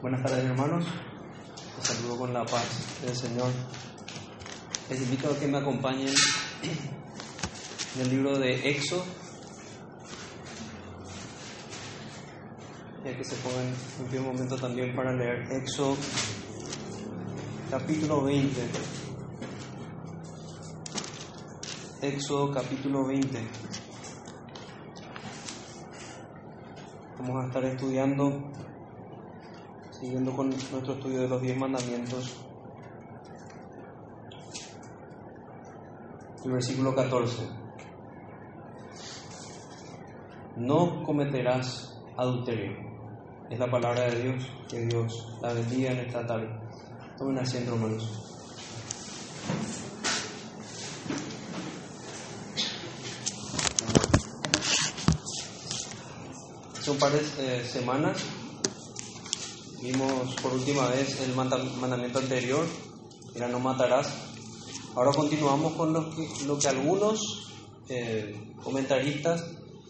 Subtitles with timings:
[0.00, 0.86] Buenas tardes hermanos,
[1.76, 3.50] les saludo con la paz del Señor.
[4.88, 6.14] Les invito a que me acompañen
[7.94, 9.04] en el libro de Éxodo,
[13.04, 13.74] ya que se pongan
[14.18, 15.94] un momento también para leer Éxodo
[17.70, 18.58] capítulo 20.
[22.00, 23.38] Éxodo capítulo 20.
[27.18, 28.50] Vamos a estar estudiando,
[30.00, 32.36] siguiendo con nuestro estudio de los diez mandamientos.
[36.42, 37.48] El versículo 14.
[40.56, 42.72] No cometerás adulterio.
[43.50, 44.50] Es la palabra de Dios.
[44.70, 46.48] Que Dios la bendiga en esta tarde.
[47.18, 48.26] Tomen asiento, hermanos.
[56.78, 58.39] Hace un par de eh, semanas
[59.82, 62.66] vimos por última vez el mandamiento anterior,
[63.34, 64.08] era no matarás.
[64.94, 67.20] Ahora continuamos con lo que, lo que algunos
[67.88, 69.44] eh, comentaristas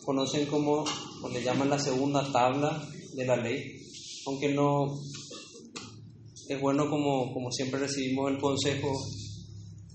[0.04, 0.84] conocen como,
[1.22, 3.80] o le llaman la segunda tabla de la ley,
[4.26, 4.98] aunque no
[6.48, 8.92] es bueno como, como siempre recibimos el consejo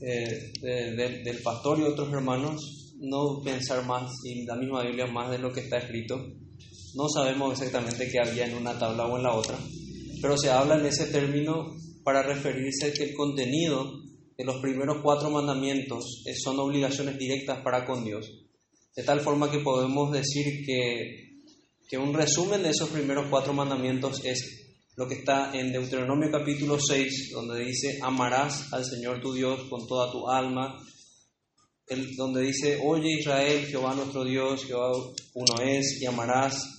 [0.01, 5.39] eh, del pastor y otros hermanos, no pensar más en la misma Biblia más de
[5.39, 6.17] lo que está escrito.
[6.95, 9.59] No sabemos exactamente qué había en una tabla o en la otra,
[10.25, 13.91] pero se habla en ese término para referirse a que el contenido
[14.35, 18.25] de los primeros cuatro mandamientos son obligaciones directas para con Dios.
[18.95, 21.43] De tal forma que podemos decir que,
[21.87, 26.79] que un resumen de esos primeros cuatro mandamientos es lo que está en Deuteronomio capítulo
[26.79, 30.75] 6, donde dice, amarás al Señor tu Dios con toda tu alma,
[32.17, 34.91] donde dice, oye Israel, Jehová nuestro Dios, Jehová
[35.35, 36.74] uno es, y amarás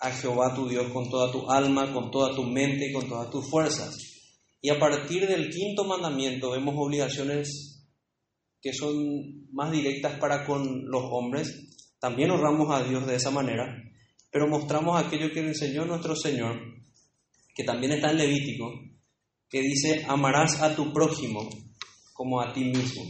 [0.00, 3.30] a Jehová tu Dios con toda tu alma, con toda tu mente y con todas
[3.30, 3.96] tus fuerzas.
[4.60, 7.86] Y a partir del quinto mandamiento vemos obligaciones
[8.60, 11.76] que son más directas para con los hombres.
[12.00, 13.66] También honramos a Dios de esa manera,
[14.30, 16.78] pero mostramos aquello que enseñó nuestro Señor
[17.58, 18.72] que también está en Levítico,
[19.50, 21.48] que dice, amarás a tu prójimo
[22.12, 23.02] como a ti mismo.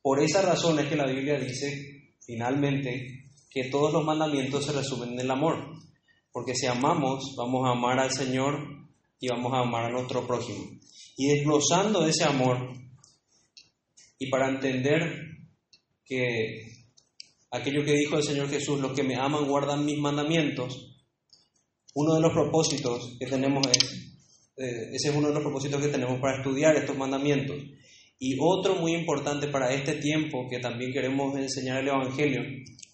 [0.00, 3.21] Por esa razón es que la Biblia dice, finalmente,
[3.52, 5.56] que todos los mandamientos se resumen en el amor,
[6.32, 8.58] porque si amamos, vamos a amar al Señor
[9.20, 10.64] y vamos a amar a nuestro prójimo.
[11.16, 12.72] Y desglosando ese amor,
[14.18, 15.20] y para entender
[16.04, 16.72] que
[17.50, 20.92] aquello que dijo el Señor Jesús, los que me aman guardan mis mandamientos,
[21.94, 24.14] uno de los propósitos que tenemos es,
[24.56, 27.56] eh, ese es uno de los propósitos que tenemos para estudiar estos mandamientos.
[28.24, 32.40] Y otro muy importante para este tiempo que también queremos enseñar el Evangelio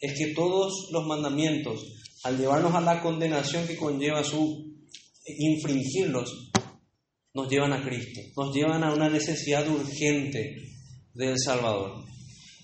[0.00, 1.84] es que todos los mandamientos,
[2.24, 4.74] al llevarnos a la condenación que conlleva su
[5.26, 6.50] infringirlos,
[7.34, 10.56] nos llevan a Cristo, nos llevan a una necesidad urgente
[11.12, 12.06] del Salvador.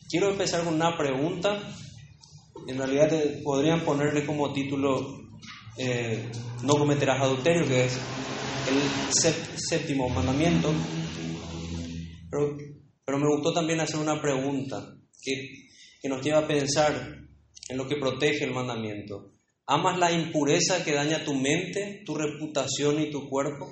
[0.08, 1.60] Quiero empezar con una pregunta,
[2.66, 3.12] en realidad
[3.44, 5.20] podrían ponerle como título
[5.76, 6.30] eh,
[6.62, 7.98] no cometerás adulterio, que es
[8.66, 10.72] el séptimo mandamiento.
[13.04, 15.68] Pero, me gustó también hacer una pregunta que,
[16.00, 16.92] que nos lleva a pensar
[17.68, 19.32] en lo que protege el mandamiento.
[19.66, 23.66] ¿Amas la impureza que daña tu mente, tu reputación y tu cuerpo?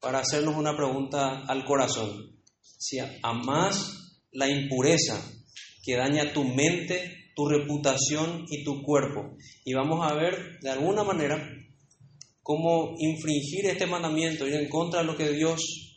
[0.00, 2.36] Para hacernos una pregunta al corazón.
[2.60, 5.22] Si amas la impureza
[5.84, 9.36] que daña tu mente, tu reputación y tu cuerpo.
[9.64, 11.42] Y vamos a ver de alguna manera
[12.42, 15.89] cómo infringir este mandamiento, ir en contra de lo que Dios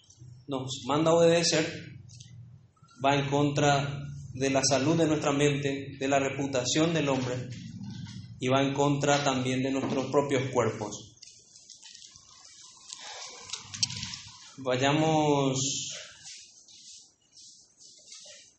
[0.54, 1.66] nos manda a obedecer,
[3.04, 4.00] va en contra
[4.34, 7.50] de la salud de nuestra mente, de la reputación del hombre
[8.40, 11.16] y va en contra también de nuestros propios cuerpos.
[14.58, 15.60] Vayamos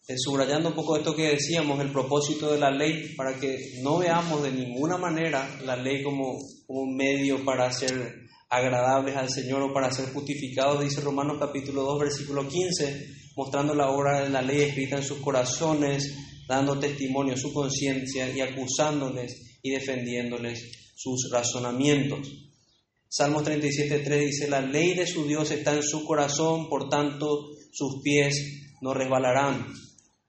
[0.09, 3.99] eh, subrayando un poco esto que decíamos, el propósito de la ley, para que no
[3.99, 9.73] veamos de ninguna manera la ley como, un medio para ser agradables al Señor o
[9.73, 13.07] para ser justificados, dice Romanos capítulo 2, versículo 15,
[13.37, 16.15] mostrando la obra de la ley escrita en sus corazones,
[16.49, 22.29] dando testimonio a su conciencia y acusándoles y defendiéndoles sus razonamientos.
[23.09, 28.03] Salmos 37.3 dice, la ley de su Dios está en su corazón, por tanto sus
[28.03, 29.67] pies no resbalarán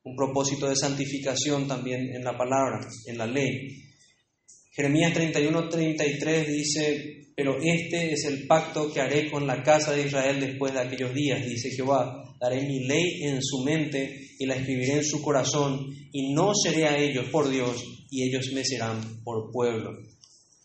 [0.04, 3.85] un propósito de santificación también en la palabra, en la ley.
[4.76, 10.06] Jeremías 31, 33 dice, pero este es el pacto que haré con la casa de
[10.06, 14.56] Israel después de aquellos días, dice Jehová, daré mi ley en su mente y la
[14.56, 15.80] escribiré en su corazón,
[16.12, 17.82] y no seré a ellos por Dios,
[18.12, 19.92] y ellos me serán por pueblo.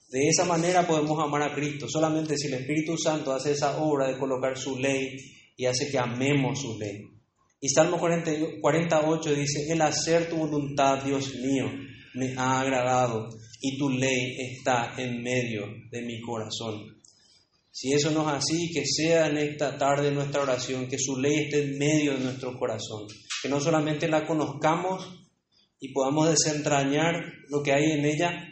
[0.08, 4.08] De esa manera podemos amar a Cristo, solamente si el Espíritu Santo hace esa obra
[4.08, 5.18] de colocar su ley
[5.56, 7.04] y hace que amemos su ley.
[7.60, 11.66] Y Salmo 48 dice, el hacer tu voluntad, Dios mío,
[12.14, 13.28] me ha agradado
[13.60, 17.00] y tu ley está en medio de mi corazón.
[17.70, 21.44] Si eso no es así, que sea en esta tarde nuestra oración, que su ley
[21.44, 23.06] esté en medio de nuestro corazón,
[23.42, 25.08] que no solamente la conozcamos
[25.78, 28.48] y podamos desentrañar lo que hay en ella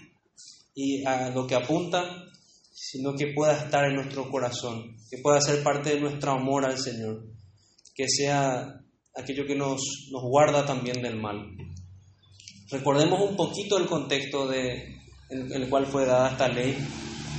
[0.75, 2.25] y a lo que apunta,
[2.73, 6.79] sino que pueda estar en nuestro corazón, que pueda ser parte de nuestro amor al
[6.79, 7.27] Señor,
[7.95, 8.81] que sea
[9.17, 9.81] aquello que nos,
[10.13, 11.57] nos guarda también del mal.
[12.71, 14.98] Recordemos un poquito el contexto de,
[15.31, 16.77] en el cual fue dada esta ley.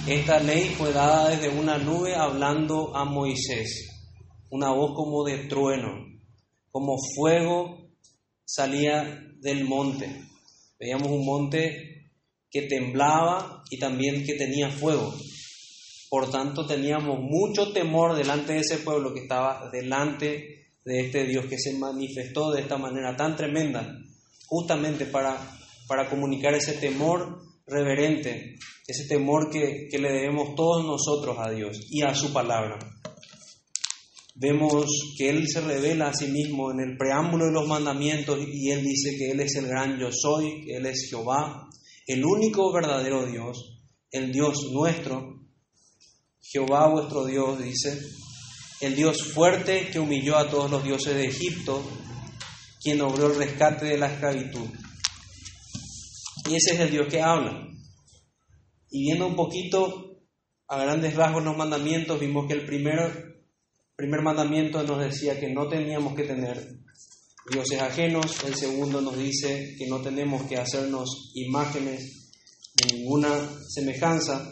[0.07, 3.89] Esta ley fue dada desde una nube hablando a Moisés,
[4.49, 6.05] una voz como de trueno,
[6.71, 7.91] como fuego
[8.45, 10.23] salía del monte.
[10.79, 12.11] Veíamos un monte
[12.49, 15.13] que temblaba y también que tenía fuego.
[16.09, 21.45] Por tanto, teníamos mucho temor delante de ese pueblo que estaba delante de este Dios
[21.45, 23.95] que se manifestó de esta manera tan tremenda,
[24.47, 25.37] justamente para,
[25.87, 28.55] para comunicar ese temor reverente,
[28.87, 32.79] ese temor que, que le debemos todos nosotros a Dios y a su palabra.
[34.35, 34.85] Vemos
[35.17, 38.83] que Él se revela a sí mismo en el preámbulo de los mandamientos y Él
[38.83, 41.67] dice que Él es el gran yo soy, que Él es Jehová,
[42.07, 43.81] el único verdadero Dios,
[44.11, 45.41] el Dios nuestro.
[46.41, 47.99] Jehová vuestro Dios dice,
[48.81, 51.83] el Dios fuerte que humilló a todos los dioses de Egipto,
[52.81, 54.69] quien obró el rescate de la esclavitud.
[56.55, 57.67] Ese es el Dios que habla.
[58.89, 60.21] Y viendo un poquito
[60.67, 63.43] a grandes rasgos los mandamientos, vimos que el primer,
[63.95, 66.79] primer mandamiento nos decía que no teníamos que tener
[67.49, 72.31] dioses ajenos, el segundo nos dice que no tenemos que hacernos imágenes
[72.75, 73.29] de ninguna
[73.67, 74.51] semejanza,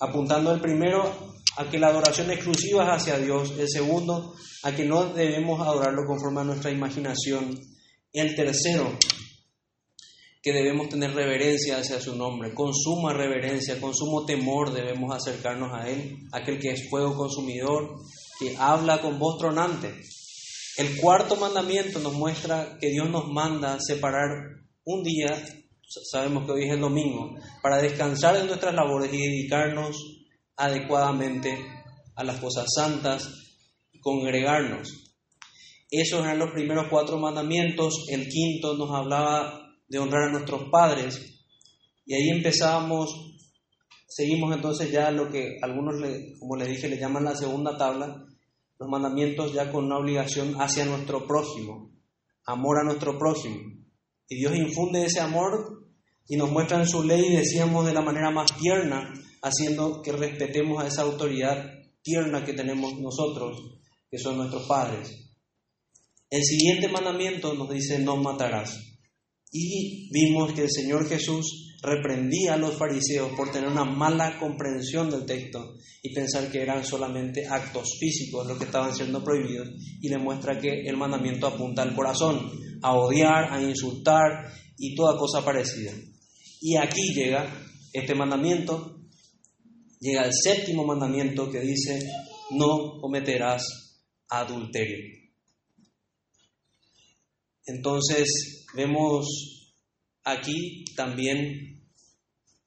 [0.00, 4.84] apuntando el primero a que la adoración exclusiva es hacia Dios, el segundo a que
[4.84, 7.58] no debemos adorarlo conforme a nuestra imaginación,
[8.12, 8.96] el tercero
[10.42, 15.72] que debemos tener reverencia hacia su nombre, con suma reverencia, con sumo temor debemos acercarnos
[15.74, 17.96] a Él, aquel que es fuego consumidor,
[18.38, 19.92] que habla con voz tronante.
[20.76, 24.28] El cuarto mandamiento nos muestra que Dios nos manda separar
[24.84, 25.44] un día,
[26.10, 29.96] sabemos que hoy es el domingo, para descansar de nuestras labores y dedicarnos
[30.56, 31.58] adecuadamente
[32.14, 33.28] a las cosas santas
[33.92, 34.88] y congregarnos.
[35.90, 38.04] Esos eran los primeros cuatro mandamientos.
[38.08, 41.44] El quinto nos hablaba de honrar a nuestros padres.
[42.06, 43.10] Y ahí empezábamos,
[44.06, 45.96] seguimos entonces ya lo que algunos,
[46.38, 48.24] como les dije, le llaman la segunda tabla,
[48.78, 51.90] los mandamientos ya con una obligación hacia nuestro prójimo,
[52.46, 53.56] amor a nuestro prójimo.
[54.28, 55.88] Y Dios infunde ese amor
[56.28, 59.12] y nos muestra en su ley, decíamos, de la manera más tierna,
[59.42, 61.64] haciendo que respetemos a esa autoridad
[62.02, 63.80] tierna que tenemos nosotros,
[64.10, 65.28] que son nuestros padres.
[66.30, 68.87] El siguiente mandamiento nos dice, no matarás.
[69.50, 75.10] Y vimos que el Señor Jesús reprendía a los fariseos por tener una mala comprensión
[75.10, 79.68] del texto y pensar que eran solamente actos físicos los que estaban siendo prohibidos
[80.00, 82.50] y demuestra que el mandamiento apunta al corazón,
[82.82, 85.92] a odiar, a insultar y toda cosa parecida.
[86.60, 87.48] Y aquí llega
[87.92, 89.00] este mandamiento,
[90.00, 92.00] llega el séptimo mandamiento que dice,
[92.50, 93.62] no cometerás
[94.28, 95.17] adulterio.
[97.68, 99.26] Entonces vemos
[100.24, 101.84] aquí también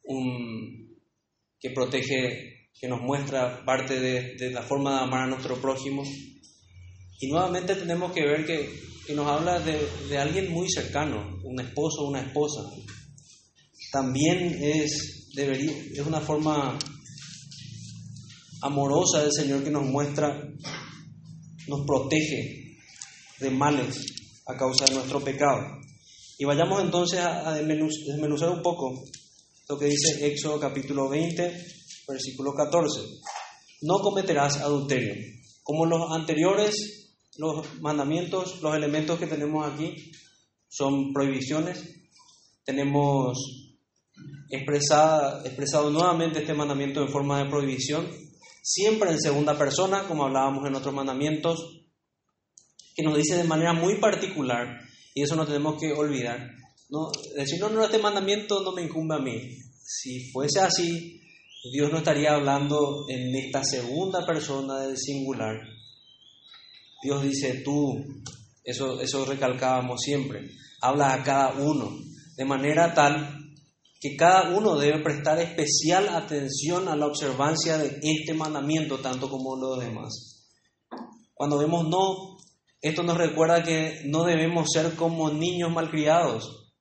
[0.03, 0.96] un,
[1.60, 6.03] que protege, que nos muestra parte de, la forma de amar a nuestro prójimo.
[7.20, 9.77] Y nuevamente tenemos que ver que, nos habla de,
[10.08, 12.62] de, alguien muy cercano, un esposo o una esposa.
[13.91, 16.79] También es, debería, es una forma
[18.62, 20.48] amorosa del Señor que nos muestra,
[21.67, 22.77] nos protege
[23.39, 25.62] de males a causa de nuestro pecado.
[26.38, 29.03] Y vayamos entonces a, desmenuzar un poco
[29.69, 31.65] lo que dice Éxodo capítulo 20,
[32.07, 33.01] versículo 14.
[33.83, 35.13] No cometerás adulterio.
[35.63, 40.12] Como los anteriores, los mandamientos, los elementos que tenemos aquí
[40.67, 41.83] son prohibiciones.
[42.65, 43.38] Tenemos
[44.50, 48.07] expresada, expresado nuevamente este mandamiento en forma de prohibición,
[48.62, 51.80] siempre en segunda persona, como hablábamos en otros mandamientos,
[53.01, 54.79] que nos dice de manera muy particular,
[55.13, 56.51] y eso no tenemos que olvidar,
[56.89, 59.58] no, decir, no, no, este mandamiento no me incumbe a mí.
[59.84, 61.22] Si fuese así,
[61.74, 65.55] Dios no estaría hablando en esta segunda persona del singular.
[67.01, 68.05] Dios dice tú,
[68.63, 71.98] eso, eso recalcábamos siempre, habla a cada uno,
[72.36, 73.38] de manera tal
[74.00, 79.55] que cada uno debe prestar especial atención a la observancia de este mandamiento, tanto como
[79.55, 80.31] los demás.
[81.34, 82.30] Cuando vemos no,
[82.81, 86.73] esto nos recuerda que no debemos ser como niños malcriados.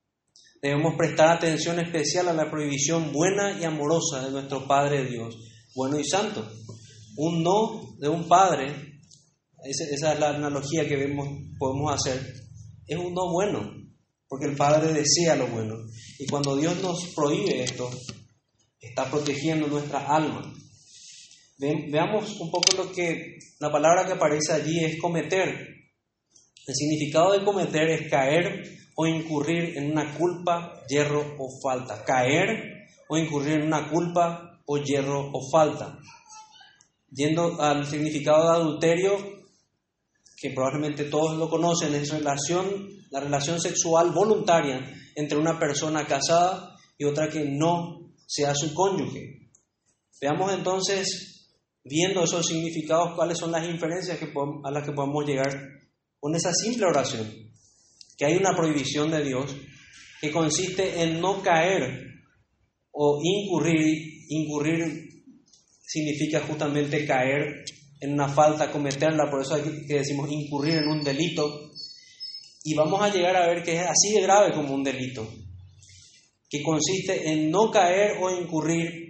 [0.63, 5.37] Debemos prestar atención especial a la prohibición buena y amorosa de nuestro Padre Dios,
[5.75, 6.47] bueno y santo.
[7.17, 8.67] Un no de un padre,
[9.65, 11.29] esa es la analogía que vemos,
[11.59, 12.21] podemos hacer,
[12.87, 13.73] es un no bueno,
[14.29, 15.77] porque el Padre desea lo bueno.
[16.19, 17.91] Y cuando Dios nos prohíbe esto,
[18.81, 20.53] está protegiendo nuestra alma.
[21.59, 25.80] veamos un poco lo que la palabra que aparece allí es cometer.
[26.71, 28.63] El significado de cometer es caer
[28.95, 32.05] o incurrir en una culpa, hierro o falta.
[32.05, 35.99] Caer o incurrir en una culpa o hierro o falta.
[37.11, 39.17] Yendo al significado de adulterio,
[40.41, 46.77] que probablemente todos lo conocen, es relación, la relación sexual voluntaria entre una persona casada
[46.97, 49.51] y otra que no sea su cónyuge.
[50.21, 51.49] Veamos entonces,
[51.83, 55.80] viendo esos significados, cuáles son las inferencias a las que podemos llegar
[56.21, 57.27] con esa simple oración,
[58.17, 59.57] que hay una prohibición de Dios
[60.21, 62.07] que consiste en no caer
[62.93, 65.09] o incurrir, incurrir
[65.83, 67.65] significa justamente caer
[68.01, 71.71] en una falta, cometerla, por eso que decimos incurrir en un delito.
[72.63, 75.27] Y vamos a llegar a ver que es así de grave como un delito,
[76.49, 79.09] que consiste en no caer o incurrir,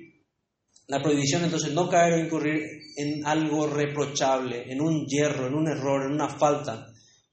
[0.87, 2.63] la prohibición entonces no caer o incurrir
[2.97, 6.90] en algo reprochable, en un hierro, en un error, en una falta,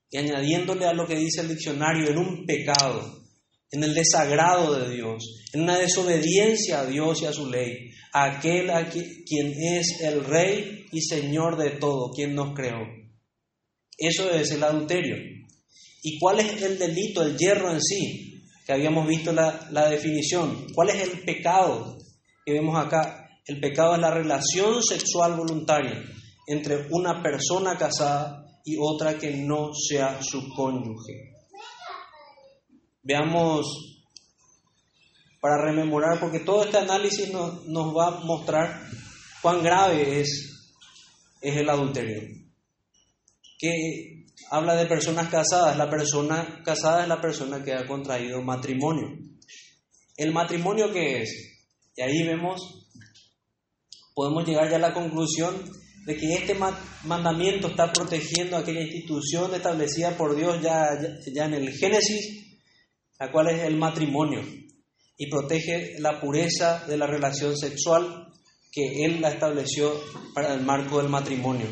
[0.09, 3.19] y añadiéndole a lo que dice el diccionario, en un pecado,
[3.71, 8.69] en el desagrado de Dios, en una desobediencia a Dios y a su ley, aquel
[8.69, 12.79] a quien es el Rey y Señor de todo, quien nos creó.
[13.97, 15.17] Eso es el adulterio.
[16.03, 18.43] ¿Y cuál es el delito, el hierro en sí?
[18.65, 20.67] Que habíamos visto la, la definición.
[20.73, 21.97] ¿Cuál es el pecado
[22.45, 23.27] que vemos acá?
[23.45, 26.03] El pecado es la relación sexual voluntaria
[26.47, 31.31] entre una persona casada y otra que no sea su cónyuge.
[33.01, 33.65] Veamos
[35.39, 38.81] para rememorar, porque todo este análisis nos, nos va a mostrar
[39.41, 40.69] cuán grave es,
[41.39, 42.23] es el adulterio.
[43.57, 49.17] Que habla de personas casadas, la persona casada es la persona que ha contraído matrimonio.
[50.17, 51.61] ¿El matrimonio qué es?
[51.95, 52.89] Y ahí vemos,
[54.13, 55.55] podemos llegar ya a la conclusión
[56.07, 56.55] de que este
[57.03, 60.97] mandamiento está protegiendo aquella institución establecida por Dios ya,
[61.33, 62.47] ya en el Génesis,
[63.19, 64.41] la cual es el matrimonio
[65.17, 68.31] y protege la pureza de la relación sexual
[68.71, 69.91] que Él la estableció
[70.33, 71.67] para el marco del matrimonio.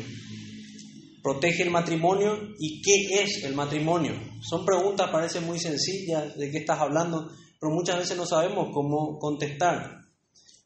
[1.22, 4.12] Protege el matrimonio y qué es el matrimonio.
[4.42, 9.18] Son preguntas, parecen muy sencillas, de qué estás hablando, pero muchas veces no sabemos cómo
[9.18, 10.02] contestar.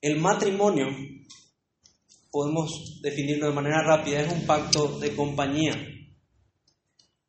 [0.00, 0.86] El matrimonio,
[2.30, 5.74] podemos definirlo de manera rápida, es un pacto de compañía.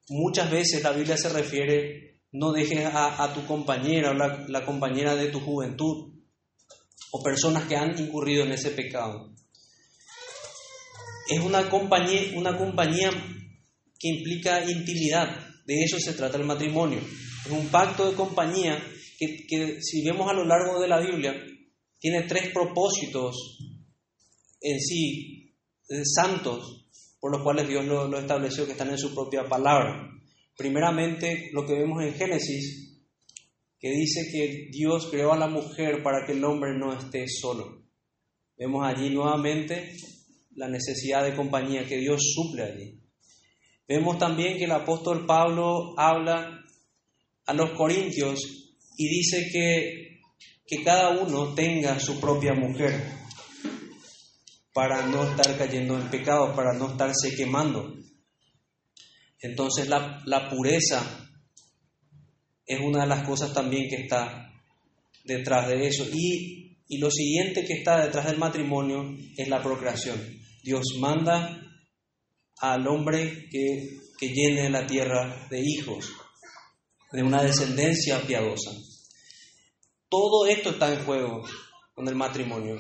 [0.10, 5.28] Muchas veces la Biblia se refiere no dejes a, tu compañera o la, compañera de
[5.28, 6.14] tu juventud
[7.12, 9.34] o personas que han incurrido en ese pecado.
[11.28, 13.12] Es una compañía, una compañía
[14.00, 15.28] que implica intimidad.
[15.66, 17.00] De eso se trata el matrimonio.
[17.46, 18.82] Es un pacto de compañía
[19.20, 21.34] que, si vemos a lo largo de la Biblia,
[22.00, 23.36] tiene tres propósitos
[24.62, 25.54] en sí,
[25.90, 26.88] eh, santos,
[27.20, 30.10] por los cuales Dios lo estableció, que están en su propia palabra.
[30.56, 33.00] Primeramente, lo que vemos en Génesis,
[33.80, 37.84] que dice que Dios creó a la mujer para que el hombre no esté solo.
[38.58, 39.96] Vemos allí nuevamente
[40.56, 43.00] la necesidad de compañía que Dios suple allí.
[43.88, 46.64] Vemos también que el apóstol Pablo habla
[47.48, 48.40] a los corintios
[48.98, 50.22] y dice que,
[50.66, 53.21] que cada uno tenga su propia mujer
[54.74, 57.94] para no estar cayendo en pecado, para no estarse quemando.
[59.42, 61.30] Entonces la, pureza
[62.66, 64.54] es una de las cosas también que está
[65.26, 66.06] detrás de eso.
[66.14, 66.60] Y,
[67.00, 70.20] lo siguiente que está detrás del matrimonio es la procreación.
[70.62, 71.58] Dios manda
[72.58, 76.12] al hombre que, que llene la tierra de hijos,
[77.14, 78.72] de una descendencia piadosa.
[80.10, 81.44] Todo esto está en juego
[81.94, 82.76] con el matrimonio.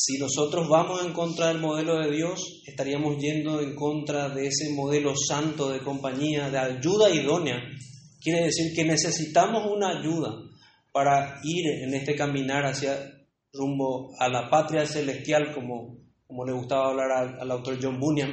[0.00, 4.70] Si nosotros vamos en contra del modelo de Dios, estaríamos yendo en contra de ese
[4.72, 7.60] modelo santo de compañía, de ayuda idónea.
[8.20, 10.36] Quiere decir que necesitamos una ayuda
[10.92, 12.96] para ir en este caminar hacia
[13.52, 18.30] rumbo a la patria celestial, como, como le gustaba hablar al, al autor John Bunyan.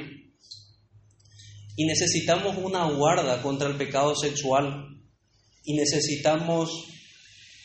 [1.74, 4.86] Y necesitamos una guarda contra el pecado sexual.
[5.64, 6.70] Y necesitamos,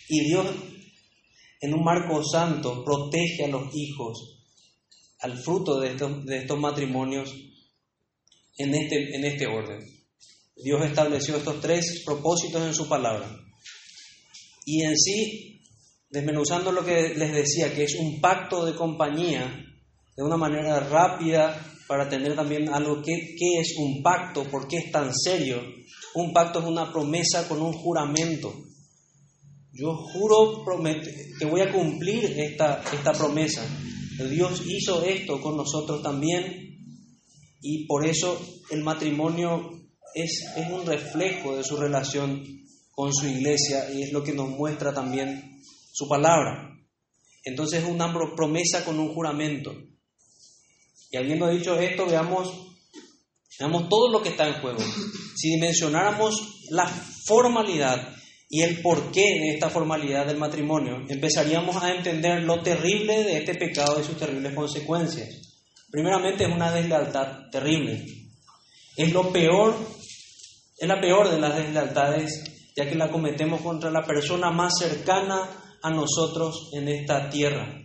[0.09, 0.47] y Dios
[1.61, 4.43] en un marco santo, protege a los hijos,
[5.19, 7.33] al fruto de estos, de estos matrimonios
[8.57, 9.79] en este, en este orden.
[10.55, 13.31] Dios estableció estos tres propósitos en su palabra.
[14.65, 15.61] Y en sí,
[16.09, 19.65] desmenuzando lo que les decía, que es un pacto de compañía,
[20.15, 24.77] de una manera rápida, para tener también algo que qué es un pacto, por qué
[24.77, 25.61] es tan serio.
[26.15, 28.53] Un pacto es una promesa con un juramento.
[29.73, 30.63] Yo juro
[31.39, 33.65] que voy a cumplir esta, esta promesa.
[34.29, 36.77] Dios hizo esto con nosotros también
[37.61, 39.71] y por eso el matrimonio
[40.13, 42.43] es, es un reflejo de su relación
[42.91, 45.61] con su iglesia y es lo que nos muestra también
[45.91, 46.77] su palabra.
[47.43, 49.73] Entonces es una promesa con un juramento.
[51.09, 52.53] Y habiendo dicho esto, veamos,
[53.59, 54.79] veamos todo lo que está en juego.
[55.35, 56.87] Si dimensionáramos la
[57.25, 58.15] formalidad
[58.53, 63.55] y el porqué de esta formalidad del matrimonio, empezaríamos a entender lo terrible de este
[63.55, 65.29] pecado y sus terribles consecuencias.
[65.89, 68.05] Primeramente es una deslealtad terrible.
[68.97, 69.73] Es lo peor,
[70.77, 72.43] es la peor de las deslealtades,
[72.75, 75.49] ya que la cometemos contra la persona más cercana
[75.81, 77.81] a nosotros en esta tierra.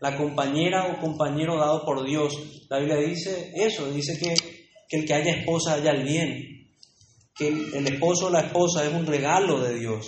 [0.00, 2.38] La compañera o compañero dado por Dios.
[2.70, 4.32] La Biblia dice eso, dice que,
[4.88, 6.54] que el que haya esposa haya el bien
[7.34, 10.06] que el esposo o la esposa es un regalo de Dios.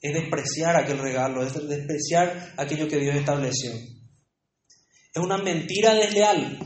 [0.00, 3.72] Es despreciar aquel regalo, es despreciar aquello que Dios estableció.
[3.72, 6.58] Es una mentira desleal,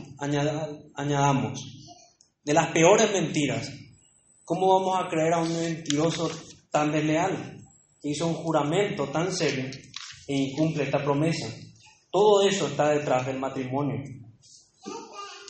[0.95, 1.59] añadamos,
[2.43, 3.71] de las peores mentiras.
[4.43, 6.29] ¿Cómo vamos a creer a un mentiroso
[6.69, 7.57] tan desleal,
[8.01, 9.71] que hizo un juramento tan serio
[10.27, 11.47] e incumple esta promesa?
[12.11, 14.03] Todo eso está detrás del matrimonio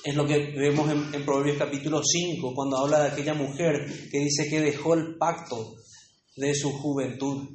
[0.04, 4.50] es lo que vemos en, Proverbios capítulo 5, cuando habla de aquella mujer que dice
[4.50, 5.76] que dejó el pacto
[6.36, 7.48] de su juventud,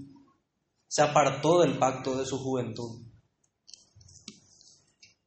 [0.87, 3.03] se apartó del pacto de su juventud.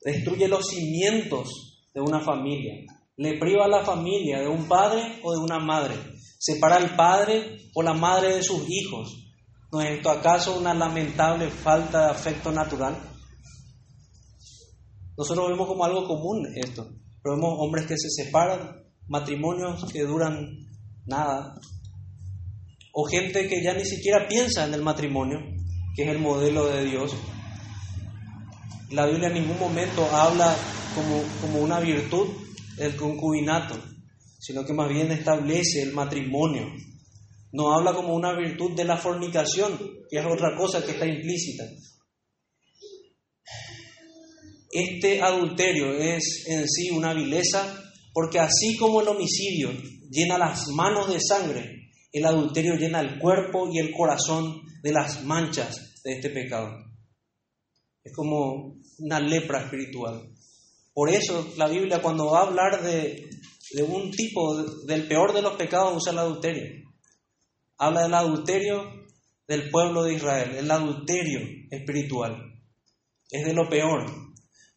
[0.03, 2.73] Destruye los cimientos de una familia,
[3.17, 5.93] le priva a la familia de un padre o de una madre,
[6.39, 9.15] separa al padre o la madre de sus hijos.
[9.71, 12.97] ¿No es esto acaso una lamentable falta de afecto natural?
[15.15, 16.89] Nosotros vemos como algo común esto.
[17.21, 20.67] Pero vemos hombres que se separan, matrimonios que duran
[21.05, 21.55] nada,
[22.93, 25.39] o gente que ya ni siquiera piensa en el matrimonio,
[25.95, 27.15] que es el modelo de Dios.
[28.89, 30.55] La Biblia en ningún momento habla
[30.95, 32.27] como, como una virtud
[32.77, 33.75] el concubinato,
[34.39, 36.67] sino que más bien establece el matrimonio.
[37.53, 39.77] No habla como una virtud de la fornicación,
[40.09, 41.63] que es otra cosa que está implícita,
[44.71, 47.77] este adulterio es en sí una vileza
[48.13, 49.71] porque así como el homicidio
[50.09, 55.23] llena las manos de sangre, el adulterio llena el cuerpo y el corazón de las
[55.23, 56.69] manchas de este pecado.
[58.03, 60.29] Es como una lepra espiritual.
[60.93, 63.29] Por eso la Biblia cuando va a hablar de,
[63.87, 66.63] un tipo, del peor de los pecados, usa el adulterio.
[67.77, 68.83] Habla del adulterio
[69.47, 72.37] del pueblo de Israel, el adulterio espiritual.
[73.29, 74.30] Es de lo peor.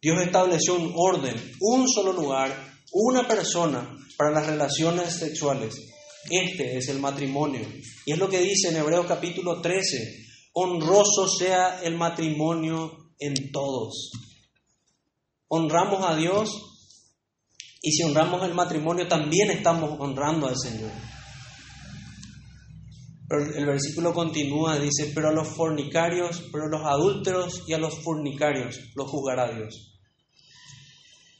[0.05, 2.55] Dios estableció un orden, un solo lugar,
[2.91, 5.73] una persona para las relaciones sexuales.
[6.29, 7.67] Este es el matrimonio.
[8.05, 9.97] Y es lo que dice en Hebreos capítulo 13,
[10.53, 14.11] honroso sea el matrimonio en todos.
[15.47, 16.51] Honramos a Dios
[17.81, 20.91] y si honramos el matrimonio también estamos honrando al Señor.
[23.27, 27.79] Pero el versículo continúa, dice, pero a los fornicarios, pero a los adúlteros y a
[27.79, 29.93] los fornicarios los juzgará Dios.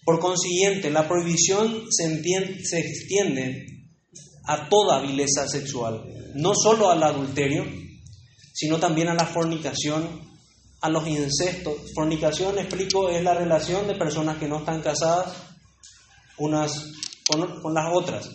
[0.05, 2.05] Por consiguiente, la prohibición se,
[2.79, 3.65] extiende
[4.45, 6.03] a toda vileza sexual,
[6.35, 7.65] no solo al adulterio,
[8.53, 10.21] sino también a la fornicación,
[10.81, 11.91] a los incestos.
[11.95, 15.37] Fornicación, explico, es la relación de personas que no están casadas
[16.37, 16.85] unas
[17.27, 18.29] con, las otras,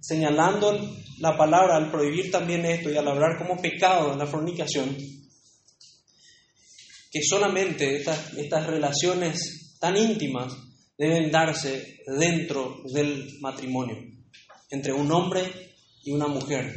[0.00, 0.80] señalando
[1.20, 4.96] la palabra al prohibir también esto y al hablar como pecado la fornicación,
[7.12, 10.67] que solamente estas relaciones tan íntimas
[10.98, 13.96] deben darse dentro del matrimonio,
[14.70, 15.42] entre un hombre
[16.02, 16.74] y una mujer.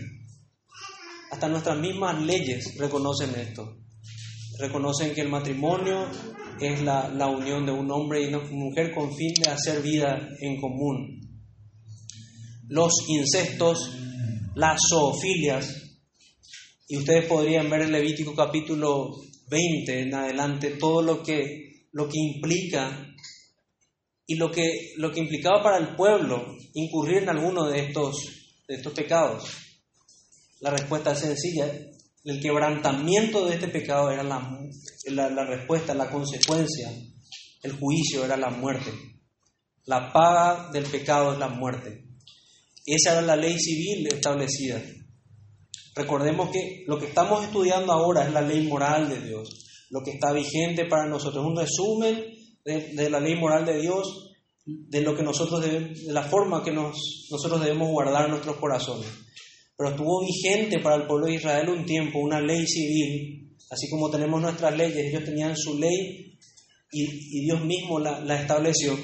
[1.31, 3.77] Hasta nuestras mismas leyes reconocen esto.
[4.59, 6.05] Reconocen que el matrimonio
[6.59, 10.61] es la, unión de un hombre y una mujer con fin de hacer vida en
[10.61, 11.19] común.
[12.67, 13.91] Los incestos,
[14.55, 15.81] las zoofilias,
[16.87, 19.15] y ustedes podrían ver en Levítico capítulo
[19.49, 23.10] 20 en adelante todo lo que, lo que implica
[24.31, 28.15] y lo que, lo que implicaba para el pueblo incurrir en alguno de estos,
[28.65, 29.43] de estos pecados.
[30.61, 31.69] La respuesta es sencilla.
[32.23, 34.57] El quebrantamiento de este pecado era la
[35.07, 36.93] la, respuesta, la consecuencia,
[37.61, 38.93] el juicio era la muerte.
[39.83, 42.05] La paga del pecado es la muerte.
[42.85, 44.81] Esa era la ley civil establecida.
[45.93, 49.49] Recordemos que lo que estamos estudiando ahora es la ley moral de Dios,
[49.89, 51.45] lo que está vigente para nosotros.
[51.45, 54.33] Un resumen de, la ley moral de Dios,
[54.65, 59.07] de lo que nosotros de la forma que nos, nosotros debemos guardar nuestros corazones.
[59.77, 64.11] Pero estuvo vigente para el pueblo de Israel un tiempo una ley civil, así como
[64.11, 66.37] tenemos nuestras leyes, ellos tenían su ley
[66.91, 68.97] y, Dios mismo la, estableció.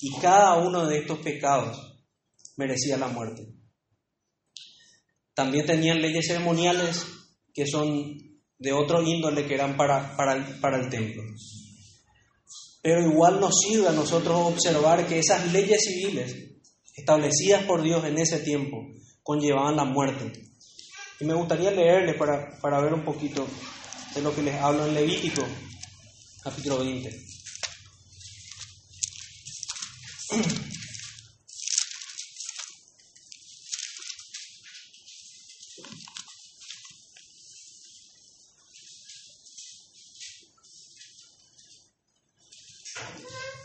[0.00, 1.76] Y cada uno de estos pecados
[2.56, 3.46] merecía la muerte.
[5.34, 7.04] También tenían leyes ceremoniales
[7.52, 8.16] que son
[8.58, 11.22] de otro índole que eran para el templo.
[12.86, 16.36] Pero igual nos sirve a nosotros observar que esas leyes civiles
[16.94, 18.86] establecidas por Dios en ese tiempo
[19.24, 20.30] conllevaban la muerte.
[21.18, 23.44] Y me gustaría leerles para, para ver un poquito
[24.14, 25.42] de lo que les hablo en Levítico,
[26.44, 27.10] capítulo 20.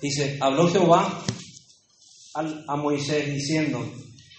[0.01, 1.23] Dice, habló Jehová
[2.33, 3.85] a Moisés diciendo,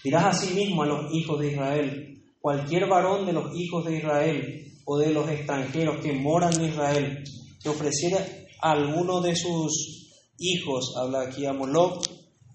[0.03, 3.97] dirás a sí mismo a los hijos de Israel, cualquier varón de los hijos de
[3.97, 7.23] Israel o de los extranjeros que moran en Israel,
[7.61, 8.27] que ofreciera
[8.61, 12.05] a alguno de sus hijos, habla aquí a Moloch,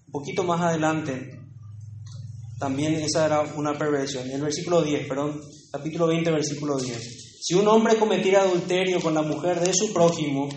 [0.05, 1.39] un poquito más adelante,
[2.59, 4.29] también esa era una perversión.
[4.29, 5.41] El versículo 10, perdón,
[5.71, 7.39] capítulo 20, versículo 10.
[7.41, 10.49] Si un hombre cometiera adulterio con la mujer de su prójimo,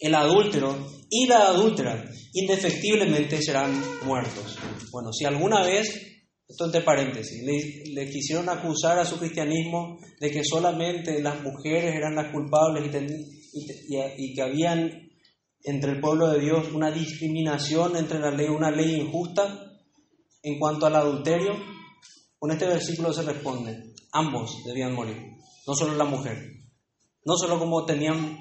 [0.00, 0.76] el adúltero
[1.10, 4.56] y la adúltera indefectiblemente serán muertos.
[4.90, 5.88] Bueno, si alguna vez,
[6.48, 12.14] esto entre paréntesis, le, quisieron acusar a su cristianismo de que solamente las mujeres eran
[12.14, 12.90] las culpables
[13.52, 15.10] y, que habían
[15.62, 19.70] entre el pueblo de Dios una discriminación entre la ley, una ley injusta
[20.42, 21.52] en cuanto al adulterio,
[22.38, 25.18] con este versículo se responde, ambos debían morir,
[25.66, 26.38] no solo la mujer,
[27.26, 28.38] no solo como tenían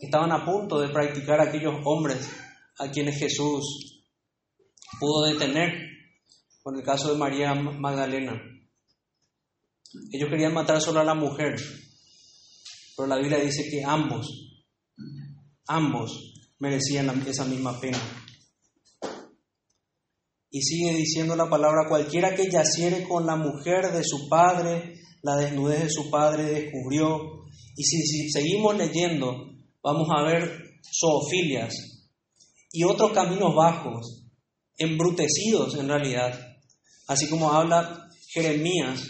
[0.00, 2.28] estaban a punto de practicar aquellos hombres
[2.78, 4.04] a quienes Jesús
[4.98, 5.70] pudo detener,
[6.62, 8.40] con el caso de María Magdalena.
[10.12, 11.56] Ellos querían matar solo a la mujer,
[12.96, 14.26] pero la Biblia dice que ambos,
[15.66, 17.98] ambos merecían esa misma pena.
[20.50, 25.36] Y sigue diciendo la palabra, cualquiera que yaciere con la mujer de su padre, la
[25.36, 27.44] desnudez de su padre descubrió.
[27.76, 29.47] Y si seguimos leyendo,
[29.88, 31.72] vamos a ver zoofilias
[32.70, 34.22] y otros caminos bajos,
[34.76, 36.38] embrutecidos en realidad,
[37.06, 39.00] así como habla Jeremías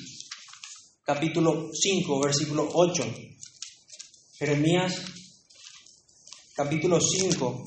[1.02, 3.12] capítulo 5, versículo 8.
[4.38, 5.02] Jeremías
[6.54, 7.64] capítulo 5.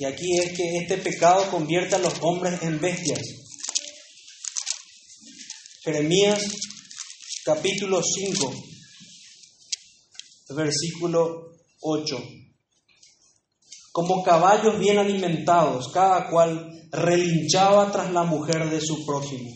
[0.00, 3.20] Y aquí es que este pecado convierte a los hombres en bestias.
[5.84, 6.42] Jeremías
[7.44, 8.71] capítulo 5,
[10.54, 12.16] versículo 8.
[13.92, 19.50] Como caballos bien alimentados, cada cual relinchaba tras la mujer de su prójimo.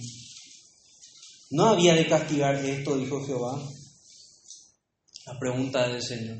[1.51, 3.63] No había de castigar esto, dijo Jehová.
[5.27, 6.39] La pregunta del Señor.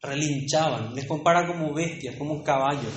[0.00, 2.92] Relinchaban, les compara como bestias, como caballos.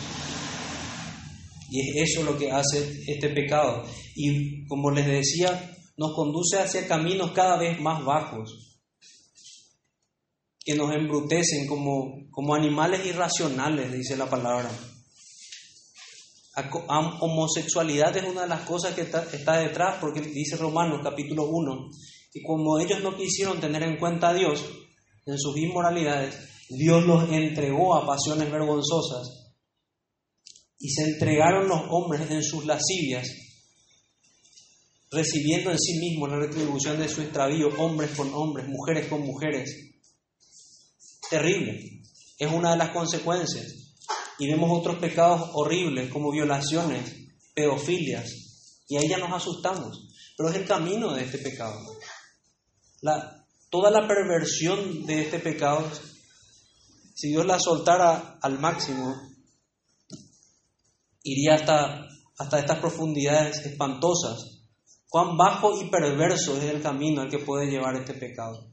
[1.71, 3.83] Y es eso lo que hace este pecado.
[4.15, 8.68] Y como les decía, nos conduce hacia caminos cada vez más bajos
[10.69, 14.69] que nos embrutecen como, como animales irracionales, dice la palabra.
[17.21, 21.89] Homosexualidad es una de las cosas que está, detrás, porque dice Romanos capítulo 1,
[22.35, 24.63] y como ellos no quisieron tener en cuenta a Dios
[25.25, 26.37] en sus inmoralidades,
[26.69, 29.55] Dios los entregó a pasiones vergonzosas
[30.77, 33.27] y se entregaron los hombres en sus lascivias,
[35.09, 39.88] recibiendo en sí mismos la retribución de su extravío, hombres con hombres, mujeres con mujeres
[41.29, 42.01] terrible.
[42.37, 43.65] Es una de las consecuencias.
[44.37, 47.13] Y vemos otros pecados horribles como violaciones,
[47.53, 48.29] pedofilias.
[48.87, 50.07] Y ahí ya nos asustamos.
[50.37, 51.77] Pero es el camino de este pecado.
[53.01, 55.89] La, toda la perversión de este pecado,
[57.13, 59.15] si Dios la soltara al máximo,
[61.23, 64.59] iría hasta, hasta estas profundidades espantosas.
[65.09, 68.69] Cuán bajo y perverso es el camino al que puede llevar este pecado.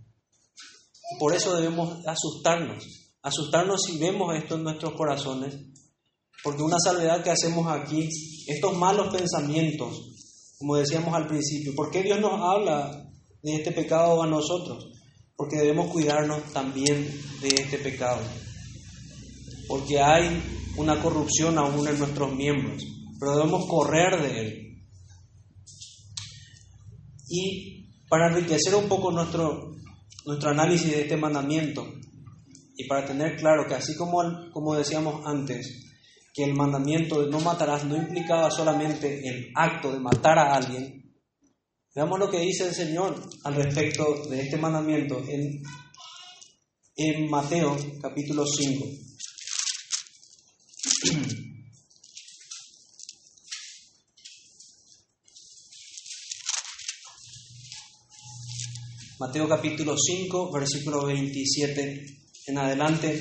[1.18, 2.84] Por eso debemos asustarnos,
[3.22, 5.56] asustarnos si vemos esto en nuestros corazones,
[6.42, 8.08] porque una salvedad que hacemos aquí,
[8.46, 10.00] estos malos pensamientos,
[10.58, 13.06] como decíamos al principio, ¿por qué Dios nos habla
[13.42, 14.90] de este pecado a nosotros,
[15.36, 17.08] porque debemos cuidarnos también
[17.40, 18.20] de este pecado,
[19.68, 20.42] porque hay
[20.76, 22.82] una corrupción aún en nuestros miembros,
[23.20, 24.62] pero debemos correr de él.
[27.28, 29.72] Y para enriquecer un poco nuestro,
[30.26, 31.86] nuestro análisis de este mandamiento,
[32.76, 35.84] y para tener claro que así como, como decíamos antes,
[36.34, 41.06] que el mandamiento de no matarás no implicaba solamente el acto de matar a alguien,
[41.96, 45.62] Veamos lo que dice el Señor al respecto de este mandamiento en,
[46.94, 48.86] en Mateo capítulo 5.
[59.18, 62.04] Mateo capítulo 5, versículo 27
[62.48, 63.18] en adelante,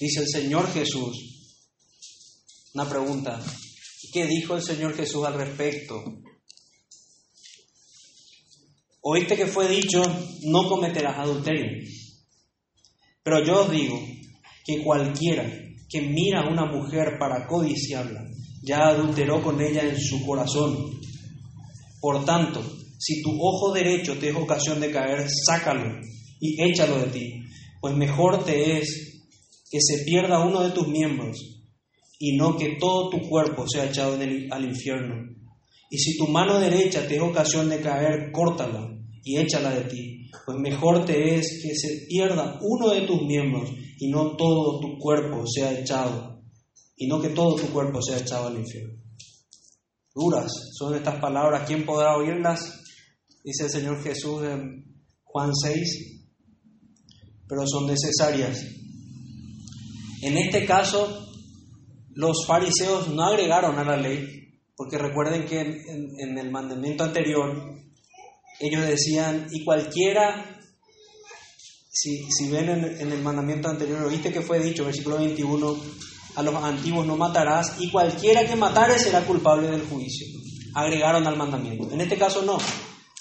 [0.00, 1.52] dice el Señor Jesús.
[2.72, 3.38] Una pregunta.
[4.14, 6.02] ¿Qué dijo el Señor Jesús al respecto?
[9.02, 10.02] Oíste que fue dicho,
[10.44, 11.86] no cometerás adulterio.
[13.22, 14.00] Pero yo os digo
[14.64, 15.44] que cualquiera
[15.90, 18.22] que mira a una mujer para codiciarla,
[18.62, 20.98] ya adulteró con ella en su corazón.
[22.00, 25.98] Por tanto, si tu ojo derecho te es ocasión de caer, sácalo
[26.38, 27.42] y échalo de ti,
[27.80, 29.22] pues mejor te es
[29.70, 31.38] que se pierda uno de tus miembros
[32.18, 34.18] y no que todo tu cuerpo sea echado
[34.50, 35.34] al infierno.
[35.90, 38.90] Y si tu mano derecha te es ocasión de caer, córtala
[39.24, 43.70] y échala de ti, pues mejor te es que se pierda uno de tus miembros
[43.98, 46.42] y no todo tu cuerpo sea echado,
[46.96, 49.00] y no que todo tu cuerpo sea echado al infierno.
[50.14, 52.79] Duras son estas palabras, ¿quién podrá oírlas?
[53.42, 54.84] Dice el Señor Jesús en
[55.24, 56.20] Juan 6,
[57.48, 58.62] pero son necesarias.
[60.22, 61.26] En este caso,
[62.14, 64.26] los fariseos no agregaron a la ley,
[64.76, 67.74] porque recuerden que en, el mandamiento anterior
[68.60, 70.60] ellos decían, y cualquiera,
[71.90, 75.76] si, ven en, el mandamiento anterior, oíste que fue dicho, versículo 21,
[76.36, 80.26] a los antiguos no matarás, y cualquiera que matare será culpable del juicio.
[80.74, 81.90] Agregaron al mandamiento.
[81.90, 82.58] En este caso no,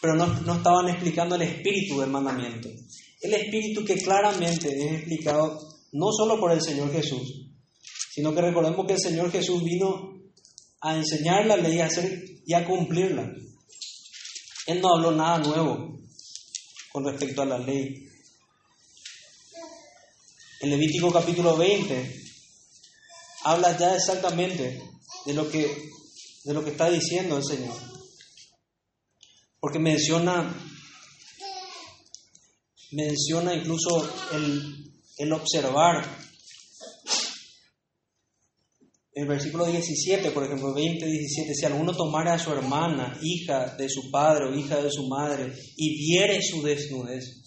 [0.02, 2.70] pero no, no estaban explicando el espíritu del mandamiento.
[3.22, 5.60] El espíritu que claramente es explicado
[5.92, 7.48] no solo por el Señor Jesús,
[8.14, 10.20] sino que recordemos que el Señor Jesús vino
[10.82, 13.32] a enseñar la ley a hacer, y a cumplirla.
[14.68, 16.00] Él no habló nada nuevo
[16.92, 18.08] con respecto a la ley.
[20.62, 22.22] En Levítico capítulo 20
[23.44, 24.82] habla ya exactamente
[25.26, 25.90] de lo que,
[26.44, 27.89] de lo que está diciendo el Señor.
[29.60, 30.56] Porque menciona,
[32.92, 36.04] menciona incluso el, el observar
[39.14, 43.90] el versículo 17, por ejemplo, 20, 17, si alguno tomara a su hermana, hija de
[43.90, 47.40] su padre o hija de su madre, y viere su desnudez,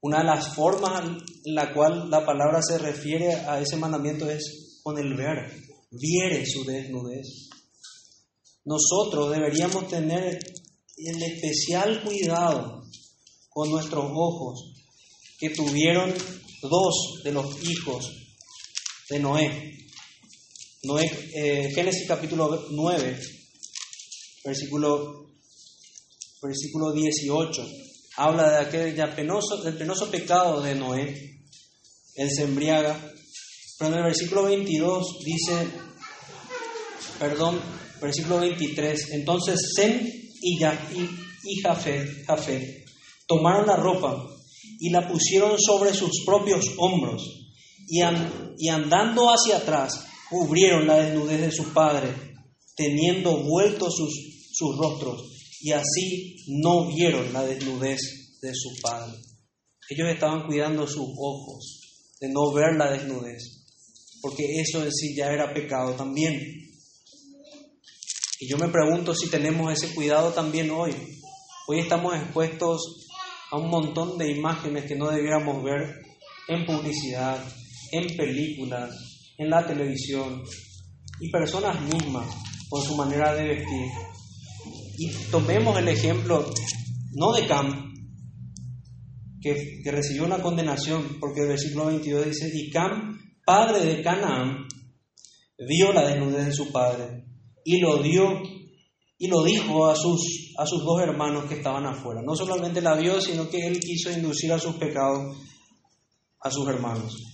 [0.00, 1.04] una de las formas
[1.44, 5.52] en la cual la palabra se refiere a ese mandamiento es con el ver,
[5.92, 7.48] viere su desnudez.
[8.64, 10.40] Nosotros deberíamos tener
[11.06, 12.84] el especial cuidado
[13.48, 14.72] con nuestros ojos
[15.38, 16.12] que tuvieron
[16.62, 18.10] dos de los hijos
[19.10, 19.78] de Noé,
[21.34, 23.20] eh, Génesis capítulo 9,
[24.44, 25.30] versículo,
[26.42, 27.66] versículo 18,
[28.16, 31.40] habla de aquel penoso, del penoso pecado de Noé.
[32.14, 32.98] Él se embriaga.
[33.78, 35.66] Pero en el versículo 22 dice,
[37.18, 37.60] perdón,
[38.00, 40.58] versículo 23, entonces Sem y,
[41.44, 42.84] y, Jafet,
[43.26, 44.26] tomaron la ropa
[44.78, 47.22] y la pusieron sobre sus propios hombros
[47.88, 48.00] y,
[48.58, 52.08] y andando hacia atrás cubrieron la desnudez de su padre,
[52.74, 54.12] teniendo vueltos sus,
[54.52, 58.00] sus rostros, y así no vieron la desnudez
[58.40, 59.12] de su padre.
[59.90, 61.80] Ellos estaban cuidando sus ojos
[62.20, 63.64] de no ver la desnudez,
[64.22, 66.40] porque eso en sí ya era pecado también.
[68.42, 70.90] Y yo me pregunto si tenemos ese cuidado también hoy.
[71.68, 73.06] Hoy estamos expuestos
[73.52, 75.94] a un montón de imágenes que no debiéramos ver
[76.48, 77.38] en publicidad,
[77.92, 78.90] en películas,
[79.38, 80.42] en la televisión
[81.20, 82.26] y personas mismas
[82.68, 83.86] con su manera de vestir.
[84.98, 86.44] Y tomemos el ejemplo
[87.12, 87.94] no de Cam,
[89.40, 94.66] que, que, recibió una condenación, porque el versículo 22 dice, y Cam, padre de Canaán,
[95.58, 97.30] vio la desnudez de su padre
[97.64, 98.42] y lo dio
[99.18, 102.22] y lo dijo a sus, a sus dos hermanos que estaban afuera.
[102.22, 105.36] No solamente la vio, sino que él quiso inducir a sus pecados
[106.40, 107.32] a sus hermanos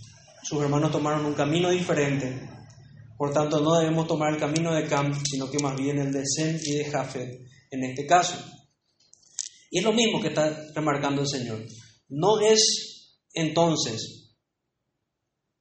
[0.48, 2.48] sus hermanos tomaron un camino diferente.
[3.18, 6.22] Por tanto, no debemos tomar el camino de Cam, sino que más bien el de
[6.24, 8.38] Sem y de Jafet en este caso.
[9.70, 11.66] Y es lo mismo que está remarcando el Señor.
[12.08, 14.36] No es entonces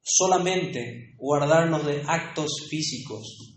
[0.02, 3.57] solamente guardarnos de actos físicos,